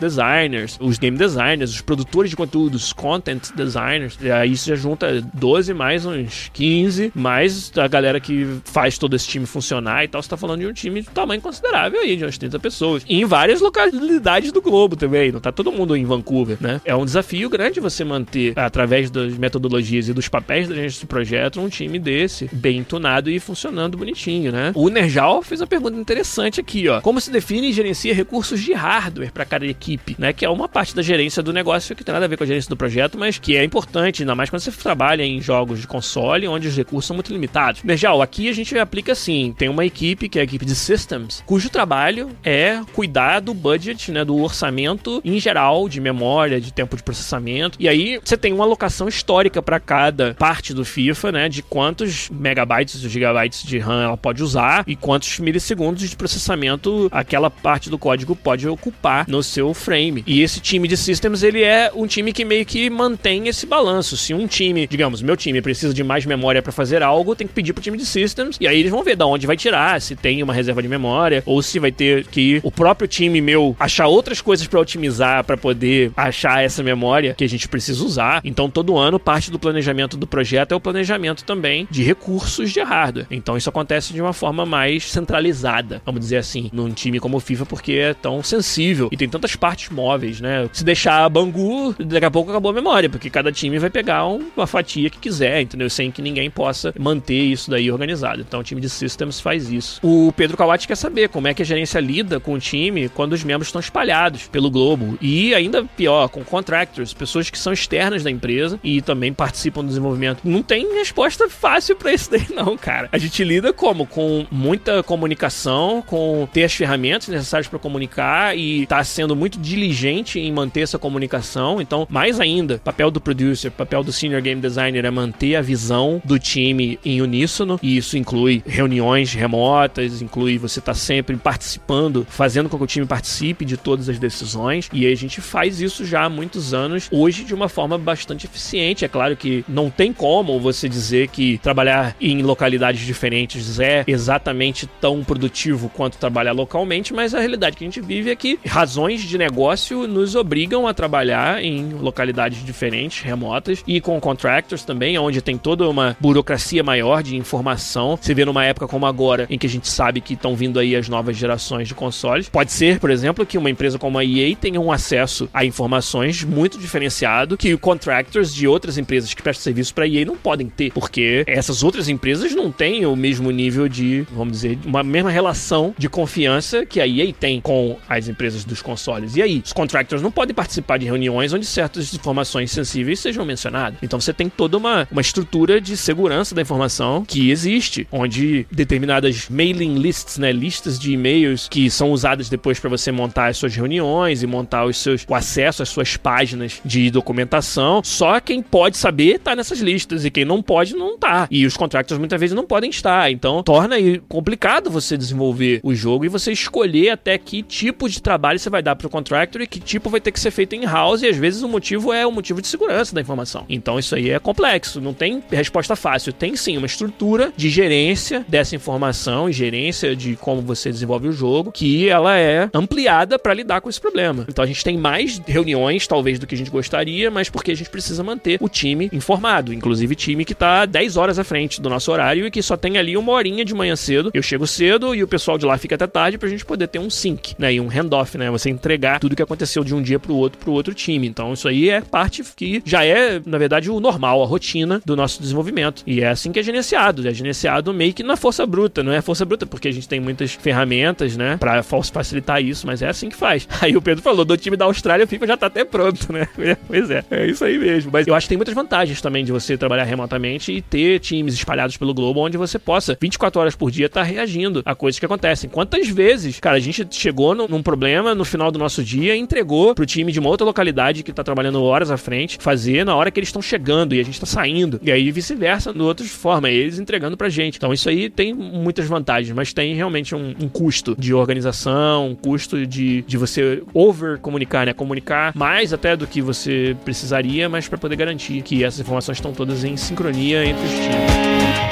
[0.00, 4.16] designers, os game designers, os produtores de conteúdos, content designers.
[4.20, 9.16] E aí isso já junta 12 mais uns 15, mais a galera que faz todo
[9.16, 10.22] esse time funcionar e tal.
[10.22, 13.04] Você tá falando de um time de tamanho considerável aí, de umas 30 pessoas.
[13.08, 15.32] E em várias localidades do globo também.
[15.32, 16.80] Não tá todo mundo em Vancouver, né?
[16.84, 21.06] É um desafio grande você manter, através das metodologias e dos papéis da gente de
[21.06, 24.70] projeto, um time desse, bem tunado e funcionando bonitinho, né?
[24.74, 27.00] O Nerjal fez uma pergunta interessante aqui, ó.
[27.00, 30.32] Como se define gerencia recursos de hardware para cada equipe, né?
[30.32, 32.46] Que é uma parte da gerência do negócio que tem nada a ver com a
[32.46, 35.86] gerência do projeto, mas que é importante, ainda mais quando você trabalha em jogos de
[35.86, 37.82] console, onde os recursos são muito limitados.
[37.82, 41.42] Nerjal, aqui a gente aplica assim: tem uma equipe, que é a equipe de systems,
[41.46, 44.24] cujo trabalho é cuidar do budget, né?
[44.24, 47.76] Do orçamento em geral, de memória, de tempo de processamento.
[47.80, 51.48] E aí você tem uma alocação histórica para cada parte do FIFA, né?
[51.48, 57.08] De quantos megabytes ou gigabytes de RAM ela pode usar e quantos milissegundos de processamento
[57.10, 60.24] aquela parte do código pode ocupar no seu frame.
[60.26, 64.16] E esse time de systems, ele é um time que meio que mantém esse balanço.
[64.16, 67.54] Se um time, digamos, meu time precisa de mais memória para fazer algo, tem que
[67.54, 70.16] pedir pro time de systems e aí eles vão ver da onde vai tirar, se
[70.16, 74.06] tem uma reserva de memória ou se vai ter que o próprio time meu achar
[74.06, 78.40] outras coisas para otimizar para poder achar essa memória que a gente precisa usar.
[78.44, 82.80] Então todo ano parte do planejamento do projeto é o planejamento também de recursos de
[82.80, 83.26] hardware.
[83.30, 87.40] Então isso acontece de uma forma mais centralizada, vamos dizer assim, num time como o
[87.52, 90.68] FIFA porque é tão sensível e tem tantas partes móveis, né?
[90.72, 94.66] Se deixar Bangu, daqui a pouco acabou a memória, porque cada time vai pegar uma
[94.66, 95.88] fatia que quiser, entendeu?
[95.90, 98.40] Sem que ninguém possa manter isso daí organizado.
[98.40, 100.00] Então o time de systems faz isso.
[100.02, 103.32] O Pedro Kawati quer saber como é que a gerência lida com o time quando
[103.32, 108.22] os membros estão espalhados pelo globo e ainda pior, com contractors, pessoas que são externas
[108.22, 110.40] da empresa e também participam do desenvolvimento.
[110.44, 113.08] Não tem resposta fácil para isso daí não, cara.
[113.12, 118.86] A gente lida como com muita comunicação, com ter as ferramentas necessárias para comunicar e
[118.86, 121.80] tá sendo muito diligente em manter essa comunicação.
[121.80, 126.22] Então, mais ainda, papel do producer, papel do senior game designer é manter a visão
[126.24, 132.26] do time em uníssono e isso inclui reuniões remotas, inclui você estar tá sempre participando,
[132.28, 136.04] fazendo com que o time participe de todas as decisões e a gente faz isso
[136.04, 139.04] já há muitos anos, hoje de uma forma bastante eficiente.
[139.04, 144.86] É claro que não tem como você dizer que trabalhar em localidades diferentes é exatamente
[145.00, 149.22] tão produtivo quanto trabalhar localmente, mas a realidade que a gente vive é que razões
[149.22, 155.40] de negócio nos obrigam a trabalhar em localidades diferentes, remotas, e com contractors também, onde
[155.40, 158.18] tem toda uma burocracia maior de informação.
[158.20, 160.96] Você vê numa época como agora, em que a gente sabe que estão vindo aí
[160.96, 162.48] as novas gerações de consoles.
[162.48, 166.44] Pode ser, por exemplo, que uma empresa como a EA tenha um acesso a informações
[166.44, 170.68] muito diferenciado que contractors de outras empresas que prestam serviço para a EA não podem
[170.68, 175.30] ter, porque essas outras empresas não têm o mesmo nível de, vamos dizer, uma mesma
[175.30, 179.36] relação de confiança que a EA tem com as empresas dos consoles.
[179.36, 183.98] E aí, os contractors não podem participar de reuniões onde certas informações sensíveis sejam mencionadas.
[184.02, 189.48] Então você tem toda uma, uma estrutura de segurança da informação que existe, onde determinadas
[189.48, 193.74] mailing lists, né, listas de e-mails que são usadas depois para você montar as suas
[193.74, 198.96] reuniões e montar os seus, o acesso às suas páginas de documentação, só quem pode
[198.96, 201.46] saber tá nessas listas e quem não pode não tá.
[201.50, 203.30] E os contractors muitas vezes não podem estar.
[203.30, 203.96] Então torna
[204.28, 208.82] complicado você desenvolver o jogo e você escolher até que tipo de trabalho você vai
[208.82, 211.36] dar pro contractor e que tipo vai ter que ser feito em house e às
[211.36, 213.64] vezes o motivo é o motivo de segurança da informação.
[213.68, 216.32] Então isso aí é complexo, não tem resposta fácil.
[216.32, 221.32] Tem sim uma estrutura de gerência dessa informação e gerência de como você desenvolve o
[221.32, 224.46] jogo que ela é ampliada para lidar com esse problema.
[224.48, 227.76] Então a gente tem mais reuniões talvez do que a gente gostaria, mas porque a
[227.76, 231.88] gente precisa manter o time informado, inclusive time que tá 10 horas à frente do
[231.88, 234.30] nosso horário e que só tem ali uma horinha de manhã cedo.
[234.34, 236.98] Eu chego cedo e o pessoal de lá fica até tarde pra gente poder ter
[236.98, 237.72] um sync, né?
[237.72, 238.50] E um handoff, né?
[238.50, 241.26] Você entregar tudo que aconteceu de um dia pro outro pro outro time.
[241.26, 245.16] Então isso aí é parte que já é, na verdade, o normal, a rotina do
[245.16, 246.02] nosso desenvolvimento.
[246.06, 247.26] E é assim que é gerenciado.
[247.26, 250.20] É gerenciado meio que na força bruta, não é força bruta, porque a gente tem
[250.20, 251.56] muitas ferramentas, né?
[251.56, 253.66] Pra facilitar isso, mas é assim que faz.
[253.80, 256.46] Aí o Pedro falou, do time da Austrália, o FIFA já tá até pronto, né?
[256.86, 258.10] Pois é, é isso aí mesmo.
[258.12, 261.54] Mas eu acho que tem muitas vantagens também de você trabalhar remotamente e ter times
[261.54, 265.18] espalhados pelo globo onde você possa, 24 horas por dia, estar tá reagindo a coisas
[265.18, 265.70] que acontecem.
[265.70, 270.06] Quantas vezes, cara, gente chegou num problema no final do nosso dia e entregou pro
[270.06, 273.38] time de uma outra localidade que tá trabalhando horas à frente, fazer na hora que
[273.38, 275.00] eles estão chegando e a gente tá saindo.
[275.02, 277.76] E aí vice-versa, de outra forma, eles entregando pra gente.
[277.76, 282.34] Então isso aí tem muitas vantagens, mas tem realmente um, um custo de organização, um
[282.34, 284.92] custo de, de você over comunicar, né?
[284.92, 289.52] Comunicar mais até do que você precisaria, mas para poder garantir que essas informações estão
[289.52, 291.91] todas em sincronia entre os times.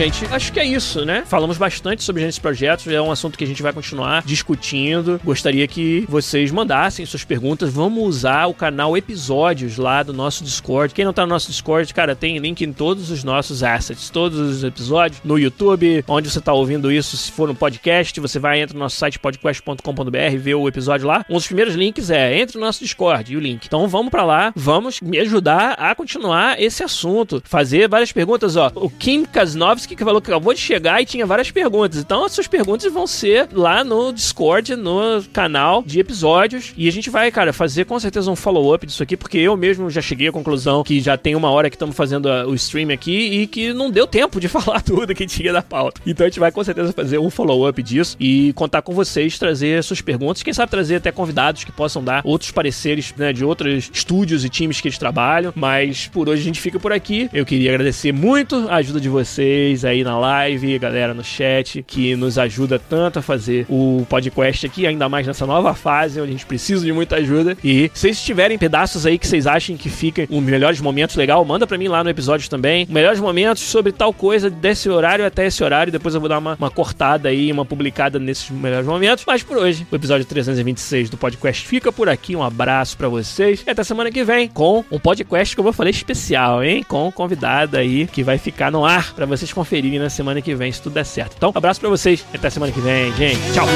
[0.00, 1.24] Gente, acho que é isso, né?
[1.26, 5.20] Falamos bastante sobre esses projetos, é um assunto que a gente vai continuar discutindo.
[5.22, 7.70] Gostaria que vocês mandassem suas perguntas.
[7.70, 10.94] Vamos usar o canal Episódios lá do nosso Discord.
[10.94, 14.38] Quem não tá no nosso Discord, cara, tem link em todos os nossos assets, todos
[14.38, 18.58] os episódios, no YouTube, onde você tá ouvindo isso, se for no podcast, você vai
[18.58, 21.26] entra no nosso site podcast.com.br, vê o episódio lá.
[21.28, 23.66] Um dos primeiros links é entre no nosso Discord e o link.
[23.66, 28.72] Então vamos para lá, vamos me ajudar a continuar esse assunto, fazer várias perguntas, ó.
[28.74, 32.00] O Kim Kasnovski que falou que acabou de chegar e tinha várias perguntas.
[32.00, 36.72] Então, as suas perguntas vão ser lá no Discord, no canal de episódios.
[36.76, 39.90] E a gente vai, cara, fazer com certeza um follow-up disso aqui, porque eu mesmo
[39.90, 42.90] já cheguei à conclusão que já tem uma hora que estamos fazendo a, o stream
[42.90, 46.00] aqui e que não deu tempo de falar tudo que tinha da pauta.
[46.06, 49.82] Então, a gente vai com certeza fazer um follow-up disso e contar com vocês, trazer
[49.82, 50.42] suas perguntas.
[50.42, 54.48] Quem sabe trazer até convidados que possam dar outros pareceres né, de outros estúdios e
[54.48, 55.52] times que eles trabalham.
[55.54, 57.28] Mas por hoje a gente fica por aqui.
[57.32, 61.84] Eu queria agradecer muito a ajuda de vocês vocês aí na live, galera no chat,
[61.86, 66.30] que nos ajuda tanto a fazer o podcast aqui, ainda mais nessa nova fase, onde
[66.30, 67.56] a gente precisa de muita ajuda.
[67.62, 71.44] E se vocês tiverem pedaços aí que vocês achem que fiquem os melhores momentos legal,
[71.44, 72.86] manda para mim lá no episódio também.
[72.88, 75.92] Melhores momentos sobre tal coisa, desse horário até esse horário.
[75.92, 79.24] Depois eu vou dar uma, uma cortada aí, uma publicada nesses melhores momentos.
[79.26, 82.34] Mas por hoje, o episódio 326 do podcast fica por aqui.
[82.34, 83.62] Um abraço para vocês.
[83.66, 86.84] E até semana que vem com um podcast, como eu falei, especial, hein?
[86.86, 90.54] Com um convidado aí que vai ficar no ar para vocês conferirem na semana que
[90.54, 91.34] vem, se tudo der certo.
[91.36, 93.40] Então, abraço para vocês até semana que vem, gente.
[93.52, 93.66] Tchau!